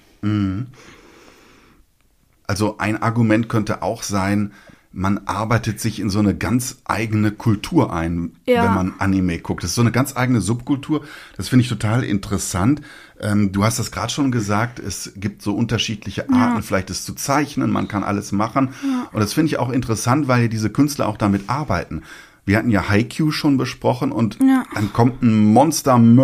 Also 2.47 2.77
ein 2.77 3.01
Argument 3.01 3.49
könnte 3.49 3.81
auch 3.81 4.03
sein, 4.03 4.51
man 4.97 5.19
arbeitet 5.25 5.79
sich 5.81 5.99
in 5.99 6.09
so 6.09 6.19
eine 6.19 6.33
ganz 6.35 6.77
eigene 6.85 7.31
Kultur 7.31 7.91
ein, 7.93 8.31
Ja. 8.45 8.63
wenn 8.63 8.73
man 8.73 8.93
Anime 8.97 9.39
guckt. 9.39 9.61
Das 9.63 9.71
ist 9.71 9.75
so 9.75 9.81
eine 9.81 9.91
ganz 9.91 10.15
eigene 10.15 10.39
Subkultur. 10.41 11.01
Das 11.35 11.49
finde 11.49 11.63
ich 11.63 11.69
total 11.69 12.03
interessant. 12.03 12.81
Ähm, 13.19 13.51
du 13.51 13.63
hast 13.65 13.77
das 13.77 13.91
gerade 13.91 14.11
schon 14.11 14.31
gesagt, 14.31 14.79
es 14.79 15.11
gibt 15.17 15.41
so 15.41 15.53
unterschiedliche 15.53 16.29
Arten, 16.29 16.63
vielleicht 16.63 16.89
es 16.89 17.03
zu 17.03 17.13
zeichnen, 17.13 17.71
man 17.71 17.87
kann 17.89 18.03
alles 18.05 18.31
machen. 18.31 18.69
Und 19.11 19.19
das 19.19 19.33
finde 19.33 19.47
ich 19.47 19.59
auch 19.59 19.69
interessant, 19.69 20.27
weil 20.29 20.47
diese 20.49 20.69
Künstler 20.69 21.07
auch 21.07 21.17
damit 21.17 21.49
arbeiten. 21.49 22.01
Wir 22.47 22.57
hatten 22.59 22.69
ja 22.69 22.87
Haikyuu 22.87 23.31
schon 23.31 23.57
besprochen 23.57 24.11
und 24.11 24.37
Ja. 24.39 24.63
dann 24.75 24.93
kommt 24.93 25.23
ein 25.23 25.51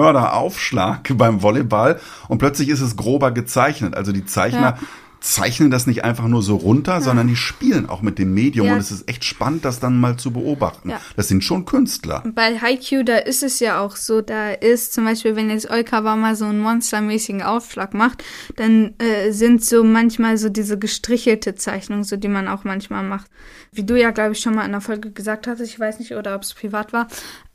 Monster-Mörder-Aufschlag 0.01 1.11
beim 1.17 1.41
Volleyball 1.41 1.99
und 2.27 2.37
plötzlich 2.37 2.69
ist 2.69 2.81
es 2.81 2.95
grober 2.95 3.31
gezeichnet. 3.31 3.95
Also 3.95 4.11
die 4.11 4.25
Zeichner 4.25 4.61
Ja. 4.61 4.77
Zeichnen 5.21 5.69
das 5.71 5.87
nicht 5.87 6.03
einfach 6.03 6.27
nur 6.27 6.41
so 6.41 6.55
runter, 6.55 6.99
sondern 6.99 7.27
die 7.27 7.35
spielen 7.35 7.87
auch 7.87 8.01
mit 8.01 8.17
dem 8.17 8.33
Medium 8.33 8.65
Ja. 8.67 8.73
und 8.73 8.79
es 8.79 8.91
ist 8.91 9.07
echt 9.07 9.23
spannend, 9.23 9.63
das 9.63 9.79
dann 9.79 9.99
mal 9.99 10.17
zu 10.17 10.31
beobachten. 10.31 10.89
Ja. 10.89 10.99
Das 11.15 11.27
sind 11.27 11.43
schon 11.43 11.65
Künstler. 11.65 12.23
Bei 12.33 12.59
Haikyuu, 12.59 13.03
da 13.03 13.17
ist 13.17 13.43
es 13.43 13.59
ja 13.59 13.79
auch 13.79 13.95
so, 13.95 14.21
da 14.21 14.51
ist 14.51 14.93
zum 14.93 15.05
Beispiel, 15.05 15.35
wenn 15.35 15.49
jetzt 15.51 15.69
Oikawa 15.69 16.15
mal 16.15 16.35
so 16.35 16.45
einen 16.45 16.59
monstermäßigen 16.59 17.43
Aufschlag 17.43 17.93
macht, 17.93 18.23
dann 18.55 18.95
äh, 18.97 19.31
sind 19.31 19.63
so 19.63 19.83
manchmal 19.83 20.37
so 20.37 20.49
diese 20.49 20.79
gestrichelte 20.79 21.53
Zeichnungen, 21.55 22.03
so 22.03 22.17
die 22.17 22.27
man 22.27 22.47
auch 22.47 22.63
manchmal 22.63 23.03
macht. 23.03 23.27
Wie 23.71 23.83
du 23.83 23.97
ja, 23.97 24.09
glaube 24.11 24.31
ich, 24.33 24.39
schon 24.39 24.55
mal 24.55 24.65
in 24.65 24.71
der 24.71 24.81
Folge 24.81 25.11
gesagt 25.11 25.45
hast, 25.47 25.59
ich 25.61 25.79
weiß 25.79 25.99
nicht, 25.99 26.13
oder 26.15 26.35
ob 26.35 26.41
es 26.41 26.53
privat 26.55 26.93
war, 26.93 27.07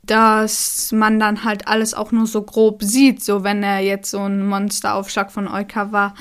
dass 0.03 0.91
man 0.93 1.19
dann 1.19 1.43
halt 1.43 1.67
alles 1.67 1.93
auch 1.93 2.11
nur 2.11 2.27
so 2.27 2.41
grob 2.41 2.81
sieht, 2.81 3.23
so 3.23 3.43
wenn 3.43 3.61
er 3.61 3.79
jetzt 3.79 4.09
so 4.09 4.19
ein 4.21 4.47
Monsteraufschlag 4.47 5.31
von 5.31 5.47
Oikawa 5.47 6.15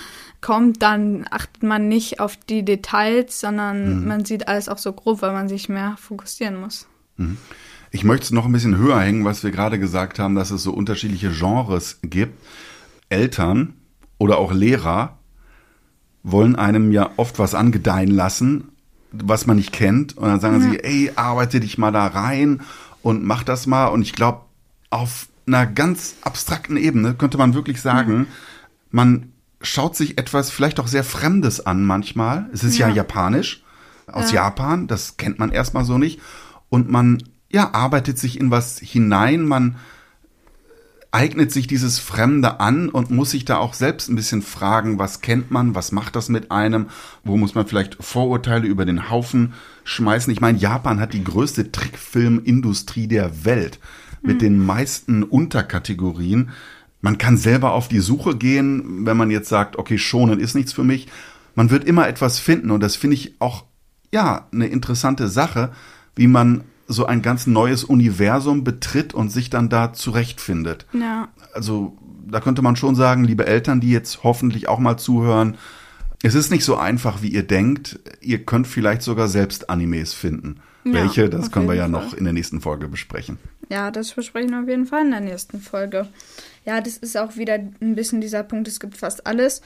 kommt, 0.47 0.81
dann 0.81 1.27
achtet 1.29 1.65
man 1.65 1.89
nicht 1.89 2.21
auf 2.21 2.37
die 2.37 2.65
Details, 2.65 3.41
sondern 3.41 4.07
man 4.07 4.25
sieht 4.25 4.47
alles 4.47 4.69
auch 4.69 4.79
so 4.79 4.93
grob, 4.93 5.21
weil 5.21 5.33
man 5.33 5.49
sich 5.49 5.69
mehr 5.69 5.97
fokussieren 5.99 6.61
muss. 6.61 6.87
Ich 7.91 8.05
möchte 8.05 8.27
es 8.27 8.31
noch 8.31 8.47
ein 8.47 8.53
bisschen 8.53 8.77
höher 8.77 9.01
hängen, 9.01 9.25
was 9.25 9.43
wir 9.43 9.51
gerade 9.51 9.81
gesagt 9.81 10.21
haben, 10.21 10.37
dass 10.37 10.53
es 10.53 10.63
so 10.63 10.73
unterschiedliche 10.73 11.33
Genres 11.33 11.99
gibt. 12.03 12.41
Eltern 13.09 13.75
oder 14.19 14.39
auch 14.39 14.53
Lehrer 14.53 15.19
wollen 16.23 16.55
einem 16.55 16.93
ja 16.93 17.11
oft 17.17 17.41
was 17.41 17.57
angedeihen 17.57 18.13
lassen, 18.13 18.69
was 19.11 19.49
man 19.49 19.57
nicht 19.57 19.73
kennt. 19.73 20.17
Und 20.17 20.29
dann 20.29 20.39
sagen 20.39 20.61
sie, 20.61 20.79
ey, 20.79 21.11
arbeite 21.17 21.59
dich 21.59 21.77
mal 21.77 21.91
da 21.91 22.07
rein 22.07 22.61
und 23.03 23.25
mach 23.25 23.43
das 23.43 23.67
mal. 23.67 23.87
Und 23.87 24.03
ich 24.03 24.13
glaube, 24.13 24.43
auf 24.91 25.27
einer 25.49 25.67
ganz 25.67 26.15
abstrakten 26.23 26.77
Ebene 26.77 27.15
könnte 27.15 27.37
man 27.37 27.55
wirklich 27.55 27.81
sagen, 27.83 28.29
man 28.93 29.33
schaut 29.67 29.97
sich 29.97 30.19
etwas 30.19 30.51
vielleicht 30.51 30.81
auch 30.81 30.89
sehr 30.89 31.05
Fremdes 31.05 31.65
an 31.65 31.85
manchmal. 31.85 32.49
Es 32.53 32.65
ist 32.65 32.79
ja, 32.79 32.89
Ja. 32.89 32.95
japanisch, 32.97 33.63
aus 34.07 34.31
Japan, 34.33 34.87
das 34.87 35.17
kennt 35.17 35.39
man 35.39 35.51
erstmal 35.51 35.85
so 35.85 35.99
nicht. 35.99 36.21
Und 36.69 36.91
man, 36.91 37.23
ja, 37.51 37.75
arbeitet 37.75 38.19
sich 38.19 38.39
in 38.39 38.51
was 38.51 38.79
hinein, 38.79 39.43
man 39.47 39.77
eignet 41.13 41.51
sich 41.51 41.67
dieses 41.67 41.99
Fremde 41.99 42.61
an 42.61 42.89
und 42.89 43.11
muss 43.11 43.31
sich 43.31 43.45
da 43.45 43.57
auch 43.57 43.75
selbst 43.75 44.09
ein 44.09 44.17
bisschen 44.17 44.43
fragen, 44.43 44.99
was 44.99 45.23
kennt 45.23 45.51
man, 45.51 45.75
was 45.75 45.91
macht 45.91 46.15
das 46.15 46.29
mit 46.29 46.51
einem, 46.51 46.87
wo 47.25 47.37
muss 47.37 47.55
man 47.55 47.67
vielleicht 47.67 47.97
Vorurteile 48.05 48.67
über 48.67 48.85
den 48.85 49.09
Haufen 49.09 49.55
schmeißen. 49.85 50.33
Ich 50.33 50.41
meine, 50.41 50.59
Japan 50.59 51.01
hat 51.01 51.15
die 51.15 51.25
größte 51.25 51.73
Trickfilmindustrie 51.73 53.07
der 53.07 53.45
Welt 53.45 53.79
mit 54.23 54.43
den 54.43 54.65
meisten 54.65 55.23
Unterkategorien. 55.23 56.51
Man 57.01 57.19
kann 57.19 57.37
selber 57.37 57.73
auf 57.73 57.89
die 57.89 58.01
Suche 58.01 58.37
gehen, 58.37 59.07
wenn 59.07 59.17
man 59.17 59.31
jetzt 59.31 59.49
sagt, 59.49 59.77
okay, 59.77 59.99
schonen 59.99 60.41
ist 60.41 60.55
nichts 60.55 60.73
für 60.73 60.85
mich. 60.85 61.09
Man 61.55 61.71
wird 61.71 61.85
immer 61.85 62.09
etwas 62.09 62.39
finden 62.39 62.71
und 62.71 62.81
das 62.81 62.97
finde 62.97 63.15
ich 63.15 63.35
auch, 63.41 63.65
ja, 64.13 64.47
eine 64.53 64.67
interessante 64.67 65.29
Sache, 65.29 65.73
wie 66.15 66.27
man 66.27 66.65
so 66.89 67.07
ein 67.07 67.23
ganz 67.23 67.47
neues 67.47 67.85
Universum 67.85 68.65
betritt 68.65 69.15
und 69.15 69.31
sich 69.31 69.51
dann 69.51 69.69
da 69.69 69.93
zurechtfindet. 69.93 70.87
Ja. 70.93 71.29
Also 71.53 71.97
da 72.27 72.41
könnte 72.41 72.63
man 72.63 72.77
schon 72.77 72.95
sagen, 72.95 73.25
liebe 73.25 73.47
Eltern, 73.47 73.81
die 73.81 73.91
jetzt 73.91 74.23
hoffentlich 74.23 74.69
auch 74.69 74.79
mal 74.79 74.97
zuhören, 74.97 75.57
es 76.23 76.35
ist 76.35 76.51
nicht 76.51 76.65
so 76.65 76.77
einfach, 76.77 77.23
wie 77.23 77.29
ihr 77.29 77.47
denkt. 77.47 78.01
Ihr 78.21 78.45
könnt 78.45 78.67
vielleicht 78.67 79.03
sogar 79.03 79.29
selbst 79.29 79.71
Animes 79.71 80.15
finden. 80.15 80.61
Ja, 80.87 81.01
Welche, 81.01 81.29
das 81.29 81.47
auf 81.47 81.51
können 81.51 81.67
wir 81.67 81.75
ja 81.75 81.83
jeden 81.83 81.93
noch 81.93 82.11
Fall. 82.11 82.19
in 82.19 82.25
der 82.25 82.33
nächsten 82.33 82.61
Folge 82.61 82.89
besprechen. 82.89 83.39
Ja, 83.69 83.91
das 83.91 84.13
versprechen 84.13 84.51
wir 84.51 84.61
auf 84.61 84.69
jeden 84.69 84.87
Fall 84.87 85.05
in 85.05 85.11
der 85.11 85.21
nächsten 85.21 85.61
Folge. 85.61 86.07
Ja, 86.65 86.81
das 86.81 86.97
ist 86.97 87.17
auch 87.17 87.37
wieder 87.37 87.55
ein 87.55 87.95
bisschen 87.95 88.21
dieser 88.21 88.43
Punkt, 88.45 88.69
es 88.69 88.79
gibt 88.79 88.97
fast 88.97 89.27
alles. 89.27 89.63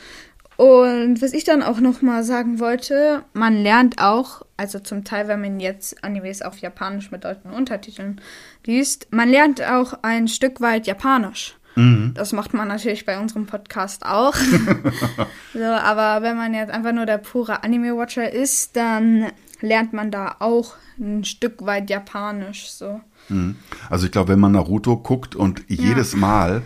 Und 0.56 1.22
was 1.22 1.32
ich 1.32 1.44
dann 1.44 1.62
auch 1.62 1.80
noch 1.80 2.02
mal 2.02 2.22
sagen 2.22 2.58
wollte, 2.58 3.22
man 3.32 3.62
lernt 3.62 3.98
auch, 3.98 4.42
also 4.56 4.78
zum 4.78 5.04
Teil, 5.04 5.26
wenn 5.26 5.40
man 5.40 5.58
jetzt 5.58 6.04
Animes 6.04 6.42
auf 6.42 6.58
Japanisch 6.58 7.10
mit 7.10 7.24
deutschen 7.24 7.50
Untertiteln 7.50 8.20
liest, 8.66 9.08
man 9.10 9.30
lernt 9.30 9.62
auch 9.62 9.94
ein 10.02 10.28
Stück 10.28 10.60
weit 10.60 10.86
Japanisch. 10.86 11.56
Mhm. 11.76 12.12
Das 12.14 12.32
macht 12.32 12.52
man 12.52 12.68
natürlich 12.68 13.06
bei 13.06 13.18
unserem 13.18 13.46
Podcast 13.46 14.04
auch. 14.04 14.34
so, 15.54 15.64
aber 15.64 16.22
wenn 16.22 16.36
man 16.36 16.52
jetzt 16.52 16.70
einfach 16.70 16.92
nur 16.92 17.06
der 17.06 17.18
pure 17.18 17.62
Anime-Watcher 17.62 18.30
ist, 18.30 18.76
dann 18.76 19.32
lernt 19.60 19.92
man 19.92 20.10
da 20.10 20.36
auch 20.40 20.74
ein 20.98 21.24
Stück 21.24 21.64
weit 21.64 21.90
Japanisch. 21.90 22.70
So. 22.70 23.00
Mhm. 23.28 23.56
Also 23.88 24.06
ich 24.06 24.12
glaube, 24.12 24.32
wenn 24.32 24.40
man 24.40 24.52
Naruto 24.52 24.96
guckt 24.96 25.34
und 25.36 25.64
jedes 25.68 26.14
Mal 26.16 26.62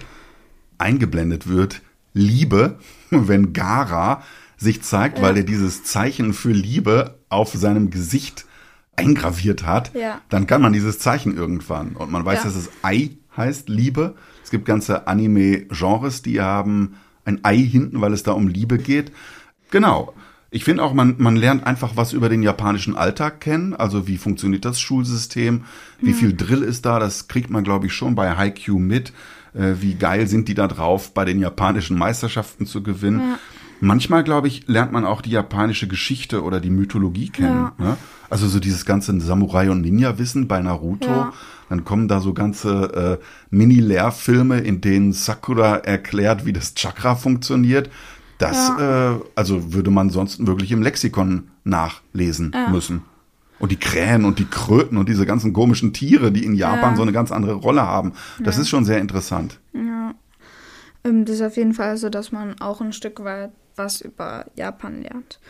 eingeblendet 0.79 1.47
wird, 1.49 1.83
Liebe, 2.13 2.79
wenn 3.11 3.53
Gara 3.53 4.23
sich 4.57 4.83
zeigt, 4.83 5.21
weil 5.21 5.37
er 5.37 5.43
dieses 5.43 5.85
Zeichen 5.85 6.33
für 6.33 6.53
Liebe 6.53 7.19
auf 7.29 7.53
seinem 7.53 7.91
Gesicht 7.91 8.47
eingraviert 8.97 9.67
hat, 9.67 9.93
Ja. 9.95 10.21
dann 10.29 10.47
kann 10.47 10.63
man 10.63 10.73
dieses 10.73 10.99
Zeichen 11.01 11.37
irgendwann. 11.37 11.97
Und 11.97 12.11
man 12.13 12.25
weiß, 12.25 12.39
Ja. 12.39 12.45
dass 12.45 12.55
es 12.55 12.71
Ei 12.83 13.11
heißt, 13.37 13.69
Liebe. 13.69 14.15
Es 14.45 14.51
gibt 14.51 14.65
ganze 14.65 15.09
Anime-Genres, 15.09 16.23
die 16.23 16.41
haben 16.41 16.95
ein 17.25 17.41
Ei 17.45 17.57
hinten, 17.59 18.01
weil 18.01 18.13
es 18.13 18.23
da 18.23 18.33
um 18.33 18.47
Liebe 18.47 18.79
geht. 18.79 19.11
Genau. 19.71 20.15
Ich 20.51 20.65
finde 20.65 20.83
auch, 20.83 20.95
man, 20.95 21.17
man 21.19 21.37
lernt 21.37 21.67
einfach 21.67 21.97
was 21.97 22.13
über 22.13 22.29
den 22.29 22.43
japanischen 22.43 22.97
Alltag 22.97 23.41
kennen. 23.41 23.75
Also 23.75 24.07
wie 24.07 24.19
funktioniert 24.19 24.65
das 24.65 24.81
Schulsystem? 24.81 25.65
Wie 26.01 26.13
viel 26.13 26.35
Drill 26.37 26.63
ist 26.63 26.87
da? 26.87 26.99
Das 26.99 27.27
kriegt 27.27 27.51
man, 27.51 27.65
glaube 27.65 27.87
ich, 27.87 27.93
schon 27.93 28.15
bei 28.15 28.37
Haikyuu 28.37 28.79
mit. 28.79 29.13
Äh, 29.55 29.75
wie 29.81 29.95
geil 29.95 30.27
sind 30.27 30.49
die 30.49 30.55
da 30.55 30.69
drauf, 30.69 31.13
bei 31.13 31.25
den 31.25 31.41
japanischen 31.41 31.99
Meisterschaften 31.99 32.67
zu 32.67 32.83
gewinnen? 32.83 33.37
Manchmal, 33.81 34.25
glaube 34.25 34.49
ich, 34.49 34.67
lernt 34.67 34.93
man 34.93 35.05
auch 35.05 35.21
die 35.21 35.31
japanische 35.31 35.89
Geschichte 35.89 36.43
oder 36.43 36.61
die 36.61 36.71
Mythologie 36.71 37.29
kennen. 37.29 37.71
Ne? 37.79 37.97
Also 38.31 38.49
so 38.49 38.59
dieses 38.59 38.85
ganze 38.85 39.19
Samurai- 39.21 39.71
und 39.71 39.83
Ninja-Wissen 39.83 40.49
bei 40.49 40.61
Naruto. 40.63 41.09
Ja. 41.09 41.33
Dann 41.69 41.85
kommen 41.85 42.09
da 42.09 42.21
so 42.21 42.35
ganze 42.35 43.19
äh, 43.21 43.25
Mini-Lehrfilme, 43.51 44.61
in 44.61 44.81
denen 44.81 45.13
Sakura 45.13 45.77
erklärt, 45.77 46.47
wie 46.47 46.53
das 46.53 46.75
Chakra 46.75 47.15
funktioniert. 47.15 47.91
Das, 48.51 48.79
äh, 48.79 49.21
also 49.35 49.73
würde 49.73 49.91
man 49.91 50.11
sonst 50.11 50.47
wirklich 50.47 50.71
im 50.73 50.83
Lexikon 50.83 51.49
nachlesen 51.65 52.55
müssen. 52.71 53.03
Und 53.59 53.71
die 53.73 53.77
Krähen 53.79 54.25
und 54.25 54.39
die 54.39 54.45
Kröten 54.47 54.99
und 54.99 55.09
diese 55.09 55.25
ganzen 55.27 55.53
komischen 55.53 55.93
Tiere, 55.93 56.33
die 56.33 56.45
in 56.45 56.55
Japan 56.55 56.91
Ja. 56.91 56.97
so 56.97 57.03
eine 57.03 57.13
ganz 57.13 57.33
andere 57.33 57.55
Rolle 57.55 57.83
haben. 57.83 58.13
Das 58.41 58.59
ist 58.59 58.69
schon 58.69 58.85
sehr 58.85 58.99
interessant. 58.99 59.61
Ähm, 61.05 61.25
das 61.25 61.37
ist 61.37 61.43
auf 61.43 61.57
jeden 61.57 61.75
Fall 61.75 61.97
so, 61.97 62.09
dass 62.09 62.33
man 62.33 62.61
auch 62.61 62.81
ein 62.81 62.93
Stück 62.93 63.23
weit 63.25 63.51
was 63.77 64.01
über 64.01 64.47
Japan 64.55 65.03
lernt. 65.03 65.41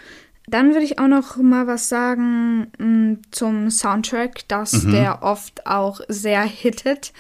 Dann 0.47 0.73
würde 0.73 0.85
ich 0.85 0.99
auch 0.99 1.09
noch 1.09 1.37
mal 1.39 1.67
was 1.67 1.89
sagen 1.89 2.67
mh, 2.79 3.17
zum 3.31 3.71
Soundtrack, 3.71 4.47
dass 4.49 4.85
der 4.85 5.23
oft 5.23 5.67
auch 5.67 6.01
sehr 6.09 6.43
hittet. 6.43 7.13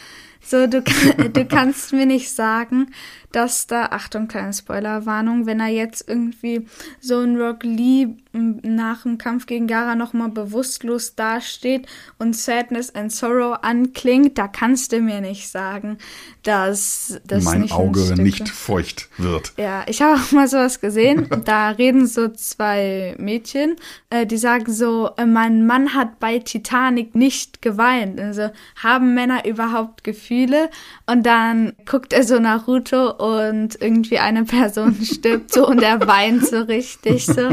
So, 0.46 0.66
du, 0.66 0.82
kann- 0.82 1.32
du 1.32 1.44
kannst 1.46 1.92
mir 1.92 2.06
nicht 2.06 2.30
sagen, 2.30 2.88
dass 3.32 3.66
da, 3.66 3.86
Achtung, 3.86 4.28
kleine 4.28 4.52
Spoilerwarnung, 4.52 5.46
wenn 5.46 5.58
er 5.58 5.66
jetzt 5.68 6.08
irgendwie 6.08 6.66
so 7.00 7.18
ein 7.20 7.36
Rock 7.36 7.64
Lee 7.64 8.08
nach 8.32 9.02
dem 9.02 9.18
Kampf 9.18 9.46
gegen 9.46 9.66
Gara 9.66 9.96
nochmal 9.96 10.28
bewusstlos 10.28 11.16
dasteht 11.16 11.86
und 12.18 12.36
Sadness 12.36 12.94
and 12.94 13.10
Sorrow 13.10 13.58
anklingt, 13.62 14.38
da 14.38 14.46
kannst 14.46 14.92
du 14.92 15.00
mir 15.00 15.20
nicht 15.20 15.48
sagen, 15.48 15.98
dass 16.44 17.20
das 17.26 17.44
mein 17.44 17.62
nicht 17.62 17.72
Auge 17.74 18.14
nicht 18.22 18.48
feucht 18.48 19.08
wird. 19.18 19.52
ja, 19.56 19.84
ich 19.88 20.00
habe 20.02 20.20
auch 20.20 20.32
mal 20.32 20.46
sowas 20.48 20.80
gesehen. 20.80 21.28
Da 21.44 21.70
reden 21.70 22.06
so 22.06 22.28
zwei 22.28 23.14
Mädchen, 23.18 23.76
äh, 24.10 24.26
die 24.26 24.36
sagen 24.38 24.72
so, 24.72 25.10
äh, 25.16 25.26
mein 25.26 25.66
Mann 25.66 25.94
hat 25.94 26.20
bei 26.20 26.38
Titanic 26.38 27.14
nicht 27.14 27.60
geweint. 27.62 28.20
Also 28.20 28.50
haben 28.82 29.14
Männer 29.14 29.44
überhaupt 29.44 30.04
Gefühle? 30.34 30.70
Und 31.06 31.24
dann 31.24 31.74
guckt 31.86 32.12
er 32.12 32.24
so 32.24 32.38
Naruto 32.38 33.10
und 33.10 33.80
irgendwie 33.80 34.18
eine 34.18 34.44
Person 34.44 34.96
stirbt 35.02 35.52
so 35.52 35.66
und 35.66 35.82
er 35.82 36.06
weint 36.06 36.46
so 36.46 36.60
richtig 36.62 37.26
so. 37.26 37.50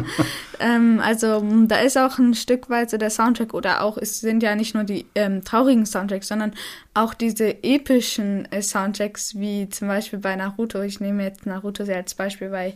Ähm, 0.61 1.01
also 1.03 1.43
da 1.65 1.77
ist 1.79 1.97
auch 1.97 2.19
ein 2.19 2.35
Stück 2.35 2.69
weit 2.69 2.91
so 2.91 2.97
der 2.97 3.09
Soundtrack 3.09 3.53
oder 3.53 3.81
auch 3.81 3.97
es 3.97 4.19
sind 4.19 4.43
ja 4.43 4.55
nicht 4.55 4.75
nur 4.75 4.83
die 4.83 5.07
ähm, 5.15 5.43
traurigen 5.43 5.85
Soundtracks, 5.87 6.27
sondern 6.27 6.53
auch 6.93 7.13
diese 7.13 7.63
epischen 7.63 8.51
äh, 8.51 8.61
Soundtracks 8.61 9.35
wie 9.35 9.67
zum 9.69 9.87
Beispiel 9.87 10.19
bei 10.19 10.35
Naruto. 10.35 10.81
Ich 10.81 10.99
nehme 10.99 11.23
jetzt 11.23 11.45
Naruto 11.45 11.83
sehr 11.83 11.97
als 11.97 12.13
Beispiel, 12.13 12.51
weil 12.51 12.75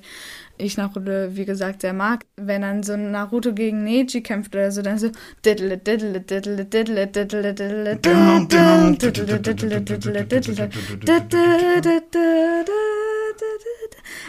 ich 0.57 0.77
Naruto 0.77 1.35
wie 1.35 1.45
gesagt 1.45 1.81
sehr 1.81 1.93
mag. 1.93 2.25
Wenn 2.37 2.61
dann 2.63 2.81
so 2.81 2.97
Naruto 2.97 3.53
gegen 3.53 3.83
Neji 3.83 4.21
kämpft 4.21 4.55
oder 4.55 4.71
so, 4.71 4.81
dann 4.81 4.97
so 4.97 5.11
diddle 5.45 5.77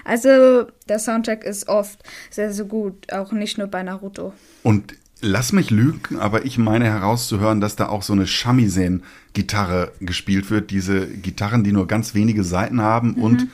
also 0.07 0.67
der 0.89 0.99
Soundtrack 0.99 1.45
ist 1.45 1.69
oft 1.69 2.03
sehr, 2.31 2.53
sehr 2.53 2.65
gut, 2.65 3.13
auch 3.13 3.33
nicht 3.33 3.59
nur 3.59 3.67
bei 3.67 3.83
Naruto. 3.83 4.33
Und 4.63 4.95
lass 5.21 5.53
mich 5.53 5.71
lügen, 5.71 6.19
aber 6.19 6.45
ich 6.45 6.59
meine 6.59 6.87
herauszuhören, 6.87 7.61
dass 7.61 7.77
da 7.77 7.89
auch 7.89 8.03
so 8.03 8.13
eine 8.13 8.27
Shamisen-Gitarre 8.27 9.93
gespielt 10.01 10.51
wird. 10.51 10.71
Diese 10.71 11.07
Gitarren, 11.07 11.65
die 11.65 11.73
nur 11.73 11.87
ganz 11.87 12.15
wenige 12.15 12.45
Saiten 12.45 12.81
haben 12.81 13.15
und 13.15 13.49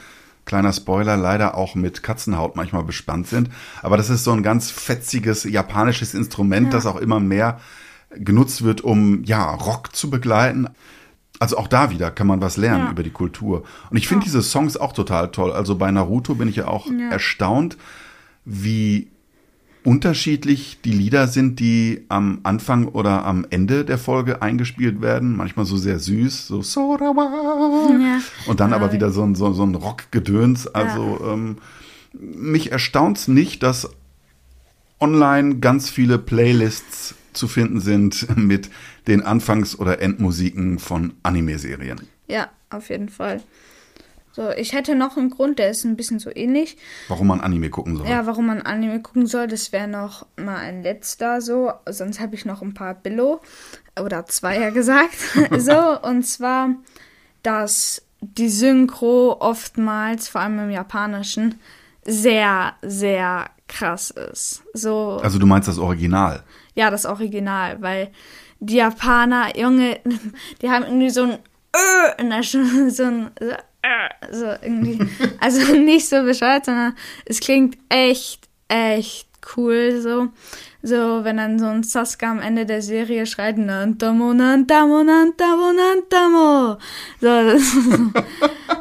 kleiner 0.45 0.73
Spoiler, 0.73 1.17
leider 1.17 1.57
auch 1.57 1.75
mit 1.75 2.03
Katzenhaut 2.03 2.57
manchmal 2.57 2.83
bespannt 2.83 3.29
sind. 3.29 3.49
Aber 3.81 3.97
das 3.97 4.11
ist 4.11 4.25
so 4.25 4.33
ein 4.33 4.43
ganz 4.43 4.71
fetziges 4.71 5.45
japanisches 5.45 6.15
Instrument, 6.15 6.75
das 6.75 6.87
auch 6.87 6.97
immer 6.97 7.21
mehr 7.21 7.61
genutzt 8.11 8.62
wird, 8.62 8.83
um 8.83 9.25
ja 9.25 9.55
Rock 9.55 9.95
zu 9.95 10.11
begleiten. 10.11 10.69
Also 11.42 11.57
auch 11.59 11.66
da 11.66 11.90
wieder 11.90 12.12
kann 12.12 12.28
man 12.28 12.40
was 12.40 12.57
lernen 12.57 12.85
Ja. 12.85 12.90
über 12.92 13.02
die 13.02 13.11
Kultur. 13.11 13.64
Und 13.90 13.96
ich 13.96 14.07
finde 14.07 14.22
diese 14.24 14.42
Songs 14.42 14.76
auch 14.76 14.92
total 14.92 15.33
toll. 15.33 15.50
Also 15.50 15.74
bei 15.74 15.90
Naruto 15.90 16.37
bin 16.37 16.46
ich 16.46 16.55
ja 16.55 16.68
auch 16.68 16.87
erstaunt, 17.11 17.76
wie 18.44 19.09
unterschiedlich 19.83 20.78
die 20.85 20.92
Lieder 20.92 21.26
sind, 21.26 21.59
die 21.59 22.05
am 22.09 22.38
Anfang 22.44 22.87
oder 22.87 23.24
am 23.24 23.44
Ende 23.50 23.85
der 23.85 23.98
Folge 23.98 24.40
eingespielt 24.40 25.00
werden. 25.02 25.37
Manchmal 25.37 25.66
so 25.66 25.76
sehr 25.76 25.98
süß, 25.98 26.46
so 26.46 26.62
Sorawa. 26.62 27.88
Ja. 28.00 28.20
Und 28.46 28.61
dann 28.61 28.72
aber 28.72 28.92
wieder 28.92 29.11
so 29.11 29.24
ein, 29.24 29.35
so, 29.35 29.52
so 29.52 29.64
ein 29.64 29.74
Rockgedöns. 29.74 30.68
Also 30.68 31.20
ähm, 31.28 31.57
mich 32.12 32.70
erstaunt's 32.70 33.26
nicht, 33.26 33.64
dass 33.64 33.90
online 35.00 35.57
ganz 35.57 35.90
viele 35.90 36.18
Playlists 36.18 37.16
zu 37.33 37.48
finden 37.48 37.81
sind 37.81 38.28
mit 38.37 38.70
den 39.07 39.23
Anfangs- 39.23 39.79
oder 39.79 40.01
Endmusiken 40.01 40.79
von 40.79 41.15
Anime-Serien. 41.23 42.09
Ja, 42.29 42.49
auf 42.71 42.88
jeden 42.88 43.09
Fall. 43.09 43.43
So, 44.35 44.49
ich 44.51 44.73
hätte 44.73 44.95
noch 44.95 45.19
einen 45.19 45.29
Grund, 45.29 45.59
der 45.59 45.69
ist 45.71 45.85
ein 45.85 45.95
bisschen 45.97 46.19
so 46.19 46.31
ähnlich. 46.35 46.79
Warum 47.09 47.27
man 47.27 47.43
Anime 47.43 47.69
gucken 47.69 47.97
soll. 47.99 48.09
Ja, 48.09 48.27
warum 48.27 48.47
man 48.47 48.62
Anime 48.62 49.03
gucken 49.03 49.27
soll, 49.27 49.47
das 49.47 49.73
wäre 49.73 49.88
noch 49.88 50.27
mal 50.37 50.57
ein 50.57 50.83
letzter 50.83 51.43
so. 51.43 51.73
Sonst 51.87 52.19
habe 52.19 52.35
ich 52.35 52.47
noch 52.47 52.62
ein 52.62 52.73
paar 52.73 52.95
Billo 52.95 53.43
oder 54.01 54.25
Zweier 54.25 54.71
gesagt. 54.71 55.19
so, 55.59 56.01
und 56.01 56.23
zwar, 56.23 56.71
dass 57.43 58.07
die 58.23 58.49
Synchro 58.49 59.37
oftmals, 59.38 60.29
vor 60.29 60.41
allem 60.41 60.59
im 60.61 60.71
Japanischen, 60.71 61.57
sehr, 62.05 62.75
sehr 62.81 63.51
krass 63.69 64.11
ist. 64.11 64.62
So, 64.73 65.21
Also 65.23 65.38
du 65.38 65.47
meinst 65.47 65.69
das 65.69 65.79
Original. 65.79 66.43
ja, 66.75 66.91
das 66.91 67.05
Original, 67.05 67.83
weil 67.83 68.11
die 68.62 68.77
Japaner, 68.77 69.57
Junge, 69.59 69.98
die 70.62 70.70
haben 70.70 70.85
irgendwie 70.85 71.11
so 71.11 71.25
ein 71.25 71.33
äh 71.72 72.20
in 72.20 72.31
der 72.31 72.42
Stimme, 72.42 72.90
so 72.90 73.05
ein 73.05 73.31
so, 73.40 73.53
so 74.31 74.46
irgendwie, 74.62 74.98
also 75.40 75.75
nicht 75.75 76.09
so 76.09 76.22
bescheuert, 76.22 76.66
sondern 76.66 76.94
es 77.27 77.40
klingt 77.40 77.77
echt, 77.88 78.48
echt 78.68 79.29
cool 79.57 80.01
so. 80.01 80.29
So, 80.85 81.22
wenn 81.22 81.37
dann 81.37 81.61
so 81.61 81.66
ein 81.66 81.85
Sasuke 81.85 82.27
am 82.27 82.40
Ende 82.40 82.66
der 82.66 82.83
Serie 82.83 83.25
schreit, 83.27 83.57
Nantamo, 83.57 84.35
Nantamo, 84.35 85.05
Nantamo, 85.05 85.72
Nantamo. 85.72 86.79
So, 87.20 87.29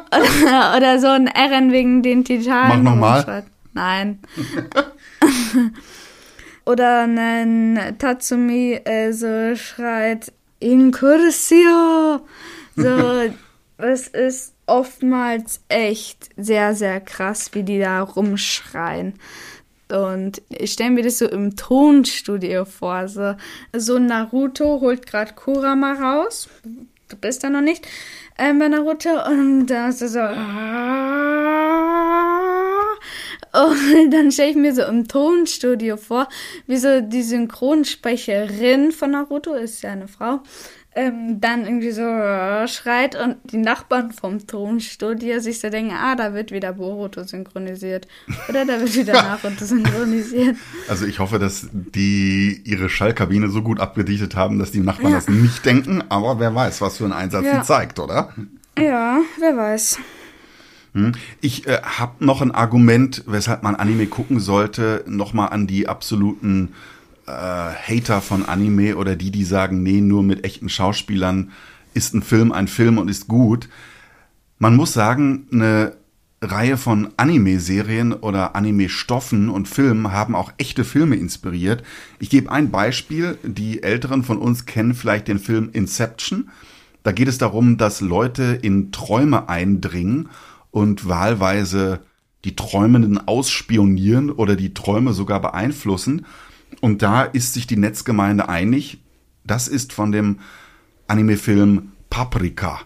oder, 0.08 0.76
oder 0.76 0.98
so 0.98 1.06
ein 1.06 1.28
Eren 1.28 1.70
wegen 1.70 2.02
den 2.02 2.24
Titanen. 2.24 2.82
Mach 2.82 2.92
noch 2.92 3.00
mal. 3.00 3.22
schreit. 3.22 3.44
Nein. 3.72 4.18
Oder 6.64 7.02
ein 7.02 7.96
Tatsumi 7.98 8.80
äh, 8.84 9.12
so 9.12 9.56
schreit 9.56 10.32
Incursio. 10.60 12.20
So, 12.76 13.32
es 13.78 14.08
ist 14.08 14.54
oftmals 14.66 15.60
echt 15.68 16.30
sehr, 16.36 16.74
sehr 16.74 17.00
krass, 17.00 17.50
wie 17.52 17.62
die 17.62 17.80
da 17.80 18.00
rumschreien. 18.02 19.14
Und 19.92 20.40
ich 20.48 20.72
stelle 20.72 20.90
mir 20.90 21.02
das 21.02 21.18
so 21.18 21.28
im 21.28 21.54
Tonstudio 21.56 22.64
vor. 22.64 23.08
So, 23.08 23.34
so 23.76 23.98
Naruto 23.98 24.80
holt 24.80 25.06
gerade 25.06 25.34
Kurama 25.34 25.92
raus. 25.92 26.48
Du 27.08 27.16
bist 27.16 27.44
da 27.44 27.50
noch 27.50 27.60
nicht 27.60 27.86
ähm, 28.38 28.58
bei 28.58 28.68
Naruto. 28.68 29.10
Und 29.26 29.66
da 29.66 29.88
ist 29.88 30.00
es 30.00 30.12
so. 30.14 30.20
Und 33.52 34.10
dann 34.10 34.32
stelle 34.32 34.50
ich 34.50 34.56
mir 34.56 34.74
so 34.74 34.82
im 34.82 35.06
Tonstudio 35.08 35.96
vor, 35.96 36.28
wie 36.66 36.76
so 36.78 37.00
die 37.02 37.22
Synchronsprecherin 37.22 38.92
von 38.92 39.10
Naruto, 39.10 39.54
ist 39.54 39.82
ja 39.82 39.92
eine 39.92 40.08
Frau, 40.08 40.40
ähm, 40.94 41.40
dann 41.40 41.64
irgendwie 41.64 41.90
so 41.90 42.02
schreit 42.66 43.14
und 43.16 43.36
die 43.44 43.56
Nachbarn 43.58 44.12
vom 44.12 44.46
Tonstudio 44.46 45.40
sich 45.40 45.60
so 45.60 45.70
denken, 45.70 45.94
ah, 45.94 46.14
da 46.16 46.34
wird 46.34 46.50
wieder 46.52 46.74
Boruto 46.74 47.24
synchronisiert. 47.24 48.06
Oder 48.48 48.64
da 48.66 48.78
wird 48.80 48.94
wieder 48.94 49.12
Naruto 49.22 49.64
synchronisiert. 49.64 50.56
Also 50.88 51.06
ich 51.06 51.18
hoffe, 51.18 51.38
dass 51.38 51.68
die 51.72 52.60
ihre 52.64 52.88
Schallkabine 52.88 53.48
so 53.48 53.62
gut 53.62 53.80
abgedichtet 53.80 54.36
haben, 54.36 54.58
dass 54.58 54.70
die 54.70 54.80
Nachbarn 54.80 55.12
Ja. 55.12 55.16
das 55.18 55.28
nicht 55.28 55.64
denken, 55.64 56.02
aber 56.10 56.38
wer 56.40 56.54
weiß, 56.54 56.80
was 56.82 56.98
für 56.98 57.04
einen 57.04 57.12
Einsatz 57.14 57.44
Ja. 57.46 57.60
sie 57.62 57.66
zeigt, 57.66 57.98
oder? 57.98 58.34
Ja, 58.78 59.20
wer 59.38 59.56
weiß. 59.56 59.98
Hm. 60.94 61.12
Ich 61.40 61.66
äh, 61.66 61.80
habe 61.82 62.24
noch 62.24 62.42
ein 62.42 62.50
Argument, 62.50 63.24
weshalb 63.26 63.62
man 63.62 63.76
Anime 63.76 64.06
gucken 64.06 64.40
sollte, 64.40 65.04
nochmal 65.06 65.48
an 65.50 65.66
die 65.66 65.88
absoluten 65.88 66.74
äh, 67.26 67.30
Hater 67.30 68.20
von 68.20 68.44
Anime 68.44 68.96
oder 68.96 69.16
die, 69.16 69.30
die 69.30 69.44
sagen, 69.44 69.82
nee, 69.82 70.00
nur 70.00 70.22
mit 70.22 70.44
echten 70.44 70.68
Schauspielern 70.68 71.52
ist 71.94 72.14
ein 72.14 72.22
Film 72.22 72.52
ein 72.52 72.68
Film 72.68 72.98
und 72.98 73.08
ist 73.08 73.28
gut. 73.28 73.68
Man 74.58 74.76
muss 74.76 74.92
sagen, 74.92 75.46
eine 75.52 75.96
Reihe 76.40 76.76
von 76.76 77.10
Anime-Serien 77.16 78.12
oder 78.12 78.56
Anime-Stoffen 78.56 79.48
und 79.48 79.68
Filmen 79.68 80.10
haben 80.10 80.34
auch 80.34 80.52
echte 80.58 80.84
Filme 80.84 81.16
inspiriert. 81.16 81.84
Ich 82.18 82.30
gebe 82.30 82.50
ein 82.50 82.70
Beispiel. 82.70 83.38
Die 83.44 83.82
Älteren 83.82 84.24
von 84.24 84.38
uns 84.38 84.66
kennen 84.66 84.94
vielleicht 84.94 85.28
den 85.28 85.38
Film 85.38 85.70
Inception. 85.72 86.50
Da 87.04 87.12
geht 87.12 87.28
es 87.28 87.38
darum, 87.38 87.78
dass 87.78 88.00
Leute 88.00 88.58
in 88.60 88.90
Träume 88.90 89.48
eindringen 89.48 90.28
und 90.72 91.08
wahlweise 91.08 92.00
die 92.44 92.56
Träumenden 92.56 93.28
ausspionieren 93.28 94.30
oder 94.30 94.56
die 94.56 94.74
Träume 94.74 95.12
sogar 95.12 95.40
beeinflussen. 95.40 96.26
Und 96.80 97.02
da 97.02 97.22
ist 97.22 97.54
sich 97.54 97.68
die 97.68 97.76
Netzgemeinde 97.76 98.48
einig, 98.48 98.98
das 99.44 99.68
ist 99.68 99.92
von 99.92 100.10
dem 100.10 100.40
Anime-Film 101.06 101.92
Paprika 102.10 102.80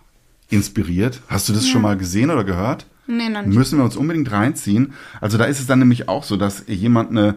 inspiriert. 0.50 1.22
Hast 1.28 1.48
du 1.48 1.52
das 1.52 1.66
schon 1.66 1.82
mal 1.82 1.96
gesehen 1.96 2.30
oder 2.30 2.44
gehört? 2.44 2.86
Nee, 3.06 3.28
noch 3.28 3.42
nicht. 3.42 3.56
Müssen 3.56 3.78
wir 3.78 3.84
uns 3.84 3.96
unbedingt 3.96 4.30
reinziehen. 4.30 4.92
Also 5.20 5.38
da 5.38 5.44
ist 5.44 5.60
es 5.60 5.66
dann 5.66 5.78
nämlich 5.78 6.08
auch 6.08 6.24
so, 6.24 6.36
dass 6.36 6.64
jemand 6.66 7.10
eine 7.10 7.36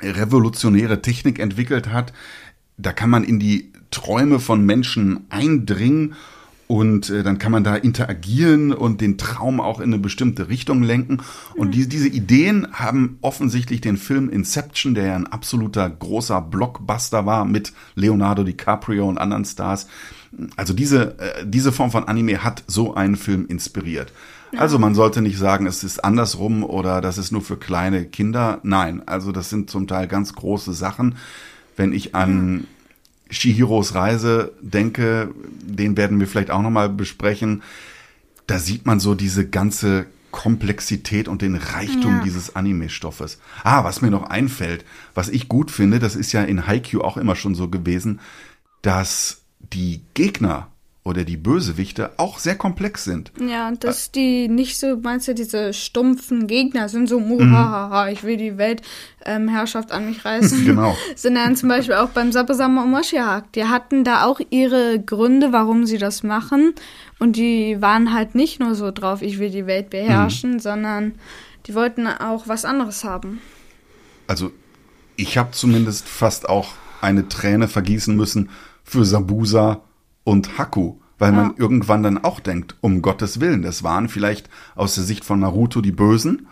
revolutionäre 0.00 1.02
Technik 1.02 1.38
entwickelt 1.38 1.88
hat. 1.88 2.12
Da 2.76 2.92
kann 2.92 3.10
man 3.10 3.24
in 3.24 3.38
die 3.38 3.72
Träume 3.90 4.40
von 4.40 4.64
Menschen 4.64 5.26
eindringen 5.28 6.14
und 6.72 7.10
äh, 7.10 7.22
dann 7.22 7.36
kann 7.38 7.52
man 7.52 7.64
da 7.64 7.76
interagieren 7.76 8.72
und 8.72 9.02
den 9.02 9.18
Traum 9.18 9.60
auch 9.60 9.78
in 9.78 9.92
eine 9.92 9.98
bestimmte 9.98 10.48
Richtung 10.48 10.82
lenken. 10.82 11.18
Und 11.54 11.74
die, 11.74 11.86
diese 11.86 12.08
Ideen 12.08 12.66
haben 12.72 13.18
offensichtlich 13.20 13.82
den 13.82 13.98
Film 13.98 14.30
Inception, 14.30 14.94
der 14.94 15.04
ja 15.04 15.16
ein 15.16 15.26
absoluter 15.26 15.90
großer 15.90 16.40
Blockbuster 16.40 17.26
war 17.26 17.44
mit 17.44 17.74
Leonardo 17.94 18.42
DiCaprio 18.42 19.06
und 19.06 19.18
anderen 19.18 19.44
Stars. 19.44 19.86
Also 20.56 20.72
diese, 20.72 21.18
äh, 21.18 21.44
diese 21.44 21.72
Form 21.72 21.90
von 21.90 22.04
Anime 22.04 22.42
hat 22.42 22.64
so 22.68 22.94
einen 22.94 23.16
Film 23.16 23.44
inspiriert. 23.48 24.10
Also 24.56 24.78
man 24.78 24.94
sollte 24.94 25.20
nicht 25.20 25.36
sagen, 25.36 25.66
es 25.66 25.84
ist 25.84 26.02
andersrum 26.02 26.64
oder 26.64 27.02
das 27.02 27.18
ist 27.18 27.32
nur 27.32 27.42
für 27.42 27.58
kleine 27.58 28.06
Kinder. 28.06 28.60
Nein, 28.62 29.02
also 29.04 29.30
das 29.30 29.50
sind 29.50 29.68
zum 29.68 29.86
Teil 29.86 30.08
ganz 30.08 30.32
große 30.32 30.72
Sachen. 30.72 31.16
Wenn 31.76 31.92
ich 31.92 32.14
an 32.14 32.66
Shihiros 33.32 33.94
Reise 33.94 34.52
denke, 34.60 35.34
den 35.62 35.96
werden 35.96 36.20
wir 36.20 36.26
vielleicht 36.28 36.50
auch 36.50 36.62
nochmal 36.62 36.88
besprechen. 36.88 37.62
Da 38.46 38.58
sieht 38.58 38.86
man 38.86 39.00
so 39.00 39.14
diese 39.14 39.48
ganze 39.48 40.06
Komplexität 40.30 41.28
und 41.28 41.42
den 41.42 41.56
Reichtum 41.56 42.18
Ja. 42.18 42.22
dieses 42.22 42.54
Anime-Stoffes. 42.56 43.38
Ah, 43.64 43.84
was 43.84 44.00
mir 44.02 44.10
noch 44.10 44.30
einfällt, 44.30 44.84
was 45.14 45.28
ich 45.28 45.48
gut 45.48 45.70
finde, 45.70 45.98
das 45.98 46.16
ist 46.16 46.32
ja 46.32 46.42
in 46.42 46.66
Haikyuu 46.66 47.02
auch 47.02 47.16
immer 47.16 47.36
schon 47.36 47.54
so 47.54 47.68
gewesen, 47.68 48.20
dass 48.82 49.42
die 49.72 50.00
Gegner 50.14 50.68
oder 51.04 51.24
die 51.24 51.36
Bösewichte 51.36 52.12
auch 52.16 52.38
sehr 52.38 52.54
komplex 52.54 53.02
sind. 53.02 53.32
Ja, 53.40 53.72
dass 53.72 54.12
die 54.12 54.46
nicht 54.48 54.78
so, 54.78 54.96
meinst 54.96 55.26
du, 55.26 55.34
diese 55.34 55.72
stumpfen 55.72 56.46
Gegner 56.46 56.88
sind 56.88 57.08
so, 57.08 57.18
muhahaha, 57.18 58.08
ich 58.08 58.22
will 58.22 58.36
die 58.36 58.56
Weltherrschaft 58.56 59.90
an 59.90 60.06
mich 60.06 60.24
reißen. 60.24 60.64
Genau. 60.72 60.96
Sondern 61.16 61.56
zum 61.56 61.68
Beispiel 61.68 61.96
auch 61.96 62.10
beim 62.10 62.30
Sapesama 62.30 62.84
und 62.84 62.92
Moshihak. 62.92 63.52
Die 63.52 63.64
hatten 63.64 64.04
da 64.04 64.24
auch 64.24 64.40
ihre 64.50 65.00
Gründe, 65.00 65.52
warum 65.52 65.86
sie 65.86 65.98
das 65.98 66.22
machen. 66.22 66.74
Und 67.18 67.36
die 67.36 67.80
waren 67.80 68.12
halt 68.12 68.36
nicht 68.36 68.60
nur 68.60 68.76
so 68.76 68.92
drauf, 68.92 69.22
ich 69.22 69.38
will 69.40 69.50
die 69.50 69.66
Welt 69.66 69.90
beherrschen, 69.90 70.60
sondern 70.60 71.14
die 71.66 71.74
wollten 71.74 72.06
auch 72.06 72.46
was 72.46 72.64
anderes 72.64 73.02
haben. 73.02 73.40
Also 74.28 74.52
ich 75.16 75.36
habe 75.36 75.50
zumindest 75.50 76.08
fast 76.08 76.48
auch 76.48 76.74
eine 77.00 77.28
Träne 77.28 77.66
vergießen 77.66 78.14
müssen 78.14 78.50
für 78.84 79.04
Sabusa 79.04 79.82
und 80.24 80.58
Haku, 80.58 80.96
weil 81.18 81.32
man 81.32 81.54
irgendwann 81.56 82.02
dann 82.02 82.22
auch 82.24 82.40
denkt, 82.40 82.76
um 82.80 83.02
Gottes 83.02 83.40
Willen, 83.40 83.62
das 83.62 83.82
waren 83.82 84.08
vielleicht 84.08 84.48
aus 84.74 84.94
der 84.94 85.04
Sicht 85.04 85.24
von 85.24 85.40
Naruto 85.40 85.80
die 85.80 85.92
Bösen, 85.92 86.48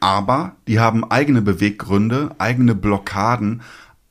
aber 0.00 0.56
die 0.66 0.80
haben 0.80 1.04
eigene 1.10 1.42
Beweggründe, 1.42 2.34
eigene 2.38 2.74
Blockaden, 2.74 3.62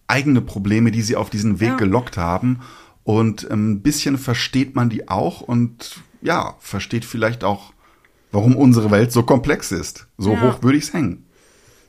eigene 0.07 0.41
Probleme, 0.41 0.91
die 0.91 1.01
sie 1.01 1.15
auf 1.15 1.29
diesen 1.29 1.59
Weg 1.59 1.69
Ja. 1.69 1.75
gelockt 1.77 2.17
haben 2.17 2.59
und 3.03 3.49
ein 3.49 3.81
bisschen 3.81 4.17
versteht 4.17 4.75
man 4.75 4.89
die 4.89 5.07
auch 5.09 5.41
und 5.41 6.01
ja, 6.21 6.55
versteht 6.59 7.03
vielleicht 7.05 7.43
auch, 7.43 7.73
warum 8.31 8.55
unsere 8.55 8.91
Welt 8.91 9.11
so 9.11 9.23
komplex 9.23 9.71
ist. 9.71 10.07
So 10.17 10.33
Ja. 10.33 10.41
hoch 10.41 10.63
würde 10.63 10.77
ich 10.77 10.85
es 10.85 10.93
hängen. 10.93 11.25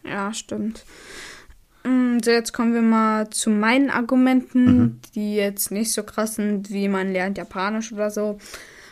Ja, 0.04 0.32
stimmt. 0.34 0.84
Mm, 1.84 2.18
So, 2.24 2.30
jetzt 2.30 2.52
kommen 2.52 2.74
wir 2.74 2.82
mal 2.82 3.28
zu 3.30 3.50
meinen 3.50 3.90
Argumenten, 3.90 5.00
die 5.14 5.34
jetzt 5.34 5.70
nicht 5.70 5.92
so 5.92 6.02
krass 6.02 6.36
sind, 6.36 6.70
wie 6.70 6.88
man 6.88 7.12
lernt 7.12 7.38
Japanisch 7.38 7.92
oder 7.92 8.10
so. 8.10 8.38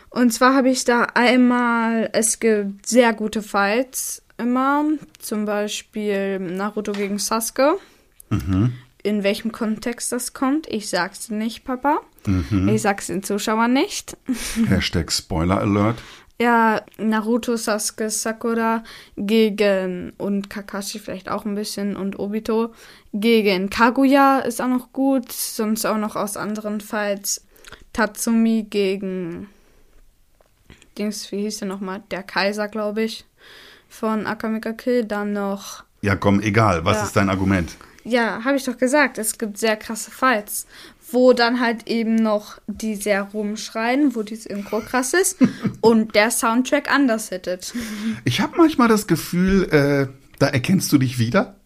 Und 0.08 0.32
zwar 0.32 0.54
habe 0.56 0.70
ich 0.70 0.84
da 0.84 1.04
einmal, 1.14 2.10
es 2.12 2.40
gibt 2.40 2.86
sehr 2.86 3.12
gute 3.12 3.42
Fights 3.42 4.22
immer, 4.38 4.84
zum 5.20 5.44
Beispiel 5.44 6.38
Naruto 6.40 6.92
gegen 6.92 7.18
Sasuke. 7.18 7.76
In 9.02 9.22
welchem 9.22 9.50
Kontext 9.52 10.10
das 10.12 10.32
kommt, 10.34 10.66
ich 10.68 10.88
sag's 10.88 11.30
nicht, 11.30 11.64
Papa. 11.64 12.00
Ich 12.74 12.82
sag's 12.82 13.06
den 13.06 13.22
Zuschauern 13.22 13.72
nicht. 13.72 14.16
Hashtag 14.68 15.10
Spoiler 15.12 15.58
Alert. 15.60 15.98
Ja, 16.40 16.80
Naruto, 16.96 17.56
Sasuke, 17.56 18.08
Sakura 18.08 18.82
gegen 19.16 20.14
und 20.16 20.48
Kakashi 20.48 20.98
vielleicht 20.98 21.28
auch 21.28 21.44
ein 21.44 21.54
bisschen 21.54 21.96
und 21.96 22.18
Obito 22.18 22.72
gegen 23.12 23.68
Kaguya 23.68 24.38
ist 24.38 24.60
auch 24.62 24.68
noch 24.68 24.90
gut, 24.92 25.30
sonst 25.30 25.84
auch 25.84 25.98
noch 25.98 26.16
aus 26.16 26.38
anderen 26.38 26.80
Fights 26.80 27.44
Tatsumi 27.92 28.66
gegen 28.70 29.48
Dings, 30.96 31.30
wie 31.30 31.42
hieß 31.42 31.58
der 31.58 31.68
nochmal? 31.68 32.02
Der 32.10 32.22
Kaiser, 32.22 32.68
glaube 32.68 33.02
ich, 33.02 33.24
von 33.88 34.26
Akamika 34.26 34.72
Kill, 34.72 35.04
dann 35.04 35.34
noch 35.34 35.84
Ja, 36.00 36.16
komm, 36.16 36.40
egal. 36.40 36.84
Was 36.86 36.96
Ja. 36.98 37.02
ist 37.04 37.16
dein 37.16 37.28
Argument? 37.28 37.76
ja, 38.04 38.42
habe 38.44 38.56
ich 38.56 38.64
doch 38.64 38.78
gesagt, 38.78 39.18
es 39.18 39.36
gibt 39.36 39.58
sehr 39.58 39.76
krasse 39.76 40.10
Fights, 40.10 40.66
wo 41.12 41.32
dann 41.32 41.60
halt 41.60 41.88
eben 41.88 42.14
noch 42.16 42.58
die 42.66 42.94
sehr 42.96 43.22
rumschreien, 43.22 44.14
wo 44.14 44.22
die 44.22 44.36
Synchro 44.36 44.80
krass 44.80 45.12
ist 45.14 45.38
und 45.80 46.14
der 46.14 46.30
Soundtrack 46.30 46.90
anders 46.92 47.28
hittet. 47.30 47.72
Ich 48.24 48.40
habe 48.40 48.56
manchmal 48.56 48.88
das 48.88 49.06
Gefühl, 49.06 49.64
äh, 49.72 50.06
da 50.38 50.46
erkennst 50.46 50.92
du 50.92 50.98
dich 50.98 51.18
wieder, 51.18 51.56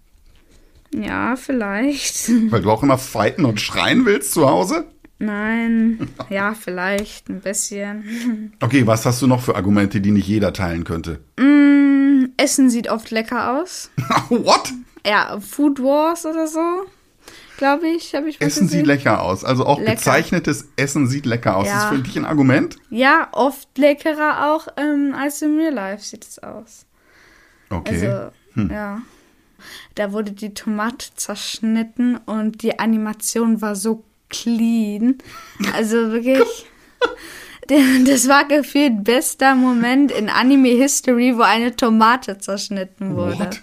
Ja, 0.94 1.36
vielleicht. 1.36 2.28
weil 2.50 2.62
du 2.62 2.70
auch 2.70 2.82
immer 2.82 2.98
fighten 2.98 3.44
und 3.44 3.60
schreien 3.60 4.04
willst 4.06 4.32
zu 4.32 4.48
Hause. 4.48 4.86
Nein, 5.20 6.08
ja, 6.30 6.54
vielleicht 6.54 7.28
ein 7.28 7.40
bisschen. 7.40 8.52
Okay, 8.60 8.86
was 8.86 9.06
hast 9.06 9.22
du 9.22 9.26
noch 9.26 9.40
für 9.42 9.54
Argumente, 9.56 10.00
die 10.00 10.10
nicht 10.10 10.26
jeder 10.26 10.52
teilen 10.52 10.84
könnte? 10.84 11.20
Mm, 11.38 12.30
Essen 12.36 12.68
sieht 12.68 12.90
oft 12.90 13.10
lecker 13.10 13.58
aus. 13.60 13.90
What? 14.28 14.72
Ja, 15.06 15.38
Food 15.40 15.80
Wars 15.80 16.26
oder 16.26 16.46
so, 16.48 16.60
glaube 17.56 17.88
ich, 17.88 18.14
habe 18.14 18.28
ich 18.28 18.40
mal 18.40 18.46
Essen 18.46 18.66
gesehen. 18.66 18.80
sieht 18.80 18.86
lecker 18.86 19.22
aus. 19.22 19.44
Also 19.44 19.66
auch 19.66 19.78
Lecker. 19.78 19.92
gezeichnetes 19.92 20.68
Essen 20.76 21.06
sieht 21.06 21.26
lecker 21.26 21.56
aus. 21.56 21.66
Ja. 21.66 21.78
Ist 21.78 21.96
für 21.96 22.02
dich 22.02 22.16
ein 22.16 22.24
Argument? 22.24 22.76
Ja, 22.90 23.28
oft 23.32 23.68
leckerer 23.76 24.52
auch 24.52 24.68
ähm, 24.76 25.14
als 25.16 25.42
im 25.42 25.58
Real 25.58 25.72
Life 25.74 26.04
sieht 26.04 26.24
es 26.24 26.38
aus. 26.38 26.86
Okay. 27.70 28.08
Also, 28.56 28.64
ja. 28.72 29.02
Da 29.94 30.12
wurde 30.12 30.32
die 30.32 30.52
Tomate 30.54 31.08
zerschnitten 31.14 32.16
und 32.26 32.62
die 32.62 32.78
Animation 32.78 33.62
war 33.62 33.76
so 33.76 34.04
clean. 34.30 35.18
Also 35.74 36.12
wirklich. 36.12 36.66
Das 37.66 38.28
war 38.28 38.46
gefühlt 38.46 39.04
bester 39.04 39.54
Moment 39.54 40.12
in 40.12 40.28
Anime 40.28 40.68
History, 40.68 41.34
wo 41.34 41.40
eine 41.40 41.74
Tomate 41.74 42.36
zerschnitten 42.36 43.16
wurde. 43.16 43.38
What? 43.38 43.62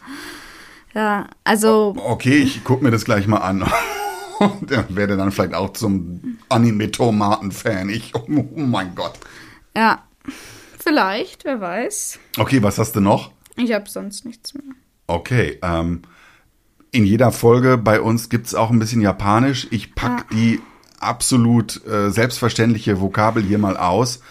Ja, 0.94 1.28
also 1.44 1.96
Okay, 1.98 2.38
ich 2.38 2.64
guck 2.64 2.82
mir 2.82 2.92
das 2.92 3.06
gleich 3.06 3.28
mal 3.28 3.38
an. 3.38 3.64
Und 4.40 4.72
werde 4.96 5.18
dann 5.18 5.32
vielleicht 5.32 5.54
auch 5.54 5.72
zum 5.74 6.38
Anime-Tomaten-Fan. 6.50 7.90
Ich, 7.90 8.14
oh 8.16 8.24
mein 8.56 8.96
Gott. 8.96 9.14
ja, 9.78 10.02
vielleicht, 10.80 11.46
wer 11.46 11.62
weiß. 11.62 12.18
Okay, 12.40 12.64
was 12.64 12.80
hast 12.80 12.96
du 12.96 13.02
noch? 13.02 13.32
Ich 13.56 13.72
habe 13.72 13.88
sonst 13.88 14.26
nichts 14.26 14.54
mehr. 14.56 14.64
Okay, 15.06 15.60
ähm, 15.62 16.02
in 16.92 17.06
jeder 17.06 17.32
Folge 17.32 17.78
bei 17.78 18.02
uns 18.02 18.30
gibt's 18.30 18.56
auch 18.56 18.72
ein 18.72 18.80
bisschen 18.80 19.02
Japanisch. 19.02 19.68
Ich 19.70 19.94
pack 19.94 20.28
die 20.32 20.60
absolut 21.00 21.86
äh, 21.86 22.10
selbstverständliche 22.10 23.00
Vokabel 23.00 23.44
hier 23.44 23.60
mal 23.60 23.78
aus. 23.78 24.22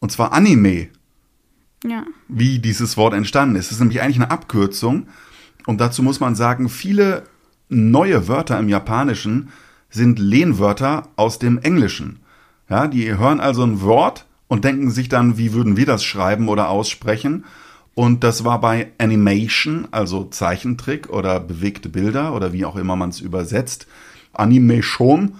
Und 0.00 0.10
zwar 0.10 0.32
Anime, 0.32 0.88
Ja. 1.84 2.04
wie 2.28 2.58
dieses 2.58 2.96
Wort 2.96 3.14
entstanden 3.14 3.54
ist. 3.56 3.66
Es 3.66 3.72
ist 3.72 3.80
nämlich 3.80 4.00
eigentlich 4.00 4.16
eine 4.16 4.30
Abkürzung. 4.32 5.06
Und 5.66 5.80
dazu 5.80 6.02
muss 6.02 6.20
man 6.20 6.34
sagen, 6.34 6.68
viele 6.68 7.24
neue 7.68 8.28
Wörter 8.28 8.58
im 8.58 8.68
Japanischen 8.68 9.50
sind 9.88 10.18
Lehnwörter 10.18 11.08
aus 11.16 11.38
dem 11.38 11.58
Englischen. 11.58 12.20
Ja, 12.68 12.86
die 12.86 13.16
hören 13.16 13.40
also 13.40 13.64
ein 13.64 13.80
Wort 13.80 14.26
und 14.48 14.64
denken 14.64 14.90
sich 14.90 15.08
dann, 15.08 15.38
wie 15.38 15.52
würden 15.52 15.76
wir 15.76 15.86
das 15.86 16.04
schreiben 16.04 16.48
oder 16.48 16.68
aussprechen? 16.68 17.44
Und 17.94 18.22
das 18.22 18.44
war 18.44 18.60
bei 18.60 18.92
Animation, 18.98 19.88
also 19.90 20.24
Zeichentrick 20.24 21.10
oder 21.10 21.40
bewegte 21.40 21.88
Bilder 21.88 22.34
oder 22.34 22.52
wie 22.52 22.64
auch 22.64 22.76
immer 22.76 22.96
man 22.96 23.10
es 23.10 23.20
übersetzt, 23.20 23.86
Animation, 24.32 25.34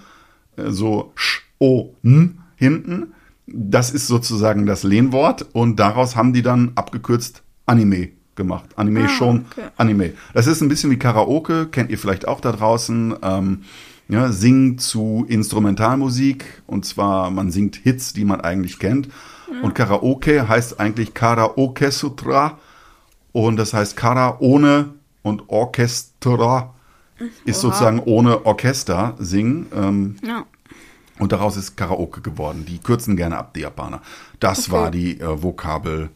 äh, 0.57 0.71
so 0.71 1.13
sch, 1.15 1.43
o, 1.59 1.95
n 2.03 2.41
hinten. 2.57 3.15
Das 3.47 3.91
ist 3.91 4.09
sozusagen 4.09 4.67
das 4.67 4.83
Lehnwort 4.83 5.47
und 5.53 5.77
daraus 5.81 6.17
haben 6.17 6.33
die 6.33 6.43
dann 6.43 6.73
abgekürzt 6.75 7.43
Anime 7.67 8.11
gemacht. 8.41 8.65
Animation, 8.77 9.45
Ah, 9.51 9.53
okay. 9.53 9.69
Anime. 9.77 10.13
Das 10.35 10.47
ist 10.47 10.61
ein 10.63 10.69
bisschen 10.69 10.91
wie 10.91 10.99
Karaoke, 10.99 11.67
kennt 11.67 11.91
ihr 11.91 11.99
vielleicht 11.99 12.27
auch 12.27 12.41
da 12.41 12.51
draußen. 12.53 13.15
Ähm, 13.23 13.63
ja, 14.09 14.33
singen 14.33 14.79
zu 14.79 15.25
Instrumentalmusik 15.29 16.63
und 16.67 16.85
zwar 16.85 17.31
man 17.31 17.51
singt 17.53 17.77
Hits, 17.77 18.13
die 18.13 18.25
man 18.25 18.41
eigentlich 18.41 18.79
kennt. 18.79 19.09
Und 19.63 19.75
Karaoke 19.75 20.49
heißt 20.49 20.81
eigentlich 20.81 21.15
Karaoke 21.15 21.91
Sutra 21.93 22.59
und 23.33 23.57
das 23.57 23.73
heißt 23.75 23.97
Kara 23.97 24.37
ohne 24.41 24.95
und 25.23 25.49
Orchestra 25.49 26.75
ist 27.45 27.61
sozusagen 27.61 28.01
ohne 28.01 28.47
Orchester 28.47 29.15
singen. 29.19 29.67
Ähm, 29.77 30.17
Ja. 30.27 30.45
und 31.19 31.33
daraus 31.33 31.57
ist 31.57 31.77
Karaoke 31.77 32.21
geworden. 32.23 32.65
Die 32.67 32.79
kürzen 32.79 33.17
gerne 33.17 33.37
ab, 33.39 33.53
die 33.55 33.61
Japaner. 33.61 34.01
Das 34.41 34.61
Okay. 34.69 34.73
war 34.73 34.91
die 34.91 35.21
äh, 35.21 35.43
Vokabel 35.43 36.09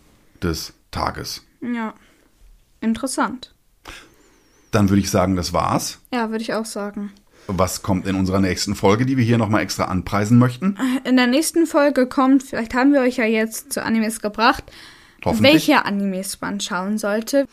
des 0.42 0.72
Tages. 0.90 1.42
Ja. 1.60 1.92
Interessant. 2.84 3.54
Dann 4.70 4.88
würde 4.90 5.00
ich 5.00 5.10
sagen, 5.10 5.36
das 5.36 5.52
war's. 5.52 6.00
Ja, 6.12 6.30
würde 6.30 6.42
ich 6.42 6.52
auch 6.54 6.66
sagen. 6.66 7.12
Was 7.46 7.82
kommt 7.82 8.06
in 8.06 8.16
unserer 8.16 8.40
nächsten 8.40 8.74
Folge, 8.74 9.04
die 9.06 9.16
wir 9.16 9.24
hier 9.24 9.38
nochmal 9.38 9.62
extra 9.62 9.84
anpreisen 9.84 10.38
möchten? 10.38 10.78
In 11.04 11.16
der 11.16 11.26
nächsten 11.26 11.66
Folge 11.66 12.06
kommt, 12.06 12.42
vielleicht 12.42 12.74
haben 12.74 12.92
wir 12.92 13.00
euch 13.00 13.16
ja 13.16 13.24
jetzt 13.26 13.72
zu 13.72 13.82
Animes 13.82 14.20
gebracht, 14.20 14.64
welche 15.24 15.84
Animes 15.84 16.40
man 16.40 16.60
schauen 16.60 16.98
sollte. 16.98 17.46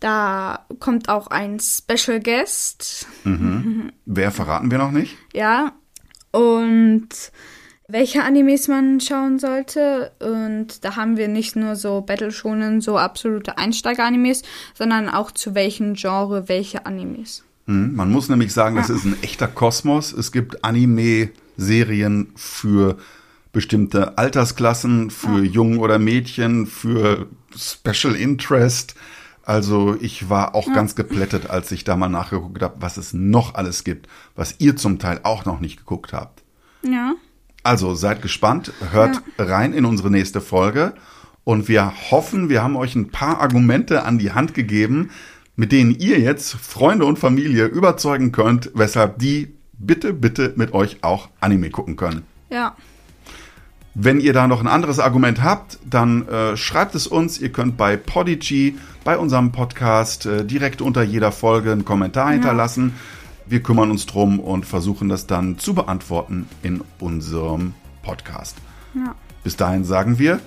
Da 0.00 0.66
kommt 0.80 1.08
auch 1.08 1.28
ein 1.28 1.60
Special 1.60 2.20
Guest, 2.20 3.06
Wer 4.06 4.30
verraten 4.30 4.70
wir 4.70 4.78
noch 4.78 4.90
nicht? 4.90 5.16
ja, 5.32 5.72
und 6.32 7.08
welche 7.88 8.22
Animes 8.24 8.68
man 8.68 9.00
schauen 9.00 9.38
sollte. 9.38 10.12
Und 10.20 10.84
da 10.84 10.96
haben 10.96 11.16
wir 11.16 11.28
nicht 11.28 11.56
nur 11.56 11.76
so 11.76 12.00
Battle 12.00 12.32
Shonen, 12.32 12.80
so 12.80 12.98
absolute 12.98 13.58
Einsteiger-Animes, 13.58 14.42
sondern 14.74 15.08
auch 15.08 15.30
zu 15.30 15.54
welchem 15.54 15.94
Genre 15.94 16.48
welche 16.48 16.86
Animes. 16.86 17.44
Hm, 17.66 17.94
Man 17.94 18.10
muss 18.10 18.28
nämlich 18.28 18.52
sagen, 18.52 18.76
das 18.76 18.90
ist 18.90 19.04
ein 19.04 19.16
echter 19.22 19.48
Kosmos. 19.48 20.12
Es 20.12 20.32
gibt 20.32 20.64
Anime-Serien 20.64 22.32
für 22.36 22.96
bestimmte 23.52 24.18
Altersklassen, 24.18 25.10
für 25.10 25.44
Jungen 25.44 25.78
oder 25.78 25.98
Mädchen, 25.98 26.66
für 26.66 27.28
Special 27.56 28.14
Interest. 28.16 28.94
Also 29.44 29.96
ich 30.00 30.30
war 30.30 30.54
auch 30.54 30.72
ganz 30.72 30.96
geplättet, 30.96 31.50
als 31.50 31.70
ich 31.70 31.84
da 31.84 31.96
mal 31.96 32.08
nachgeguckt 32.08 32.62
habe, 32.62 32.76
was 32.80 32.96
es 32.96 33.12
noch 33.12 33.54
alles 33.54 33.84
gibt, 33.84 34.08
was 34.34 34.56
ihr 34.58 34.74
zum 34.76 34.98
Teil 34.98 35.20
auch 35.22 35.44
noch 35.44 35.60
nicht 35.60 35.76
geguckt 35.78 36.12
habt. 36.14 36.42
Ja. 36.82 37.12
Also 37.64 37.94
seid 37.94 38.20
gespannt, 38.20 38.72
hört 38.92 39.22
rein 39.38 39.72
in 39.72 39.86
unsere 39.86 40.10
nächste 40.10 40.42
Folge 40.42 40.92
und 41.44 41.66
wir 41.66 41.92
hoffen, 42.10 42.50
wir 42.50 42.62
haben 42.62 42.76
euch 42.76 42.94
ein 42.94 43.10
paar 43.10 43.40
Argumente 43.40 44.04
an 44.04 44.18
die 44.18 44.32
Hand 44.32 44.52
gegeben, 44.52 45.10
mit 45.56 45.72
denen 45.72 45.94
ihr 45.98 46.20
jetzt 46.20 46.52
Freunde 46.52 47.06
und 47.06 47.18
Familie 47.18 47.64
überzeugen 47.64 48.32
könnt, 48.32 48.70
weshalb 48.74 49.18
die 49.18 49.54
bitte, 49.72 50.12
bitte 50.12 50.52
mit 50.56 50.74
euch 50.74 50.98
auch 51.02 51.30
Anime 51.40 51.70
gucken 51.70 51.96
können. 51.96 52.24
Ja. 52.50 52.76
Wenn 53.94 54.20
ihr 54.20 54.34
da 54.34 54.46
noch 54.46 54.60
ein 54.60 54.66
anderes 54.66 54.98
Argument 54.98 55.42
habt, 55.42 55.78
dann 55.88 56.28
äh, 56.28 56.58
schreibt 56.58 56.94
es 56.94 57.06
uns. 57.06 57.38
Ihr 57.38 57.50
könnt 57.50 57.78
bei 57.78 57.96
Podigy, 57.96 58.76
bei 59.04 59.16
unserem 59.16 59.52
Podcast, 59.52 60.26
äh, 60.26 60.44
direkt 60.44 60.82
unter 60.82 61.02
jeder 61.02 61.32
Folge 61.32 61.72
einen 61.72 61.86
Kommentar 61.86 62.32
hinterlassen. 62.32 62.92
Wir 63.46 63.62
kümmern 63.62 63.90
uns 63.90 64.06
drum 64.06 64.40
und 64.40 64.64
versuchen 64.66 65.08
das 65.08 65.26
dann 65.26 65.58
zu 65.58 65.74
beantworten 65.74 66.48
in 66.62 66.82
unserem 66.98 67.74
Podcast. 68.02 68.56
Ja. 68.94 69.14
Bis 69.42 69.56
dahin 69.56 69.84
sagen 69.84 70.18
wir, 70.18 70.40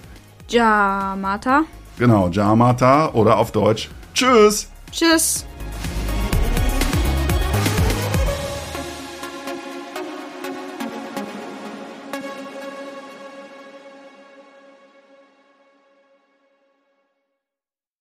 Jamata. 0.47 1.63
genau, 1.97 2.29
Jamata 2.29 3.11
oder 3.13 3.37
auf 3.37 3.51
Deutsch, 3.51 3.89
Tschüss! 4.13 4.69
Tschüss. 4.91 5.45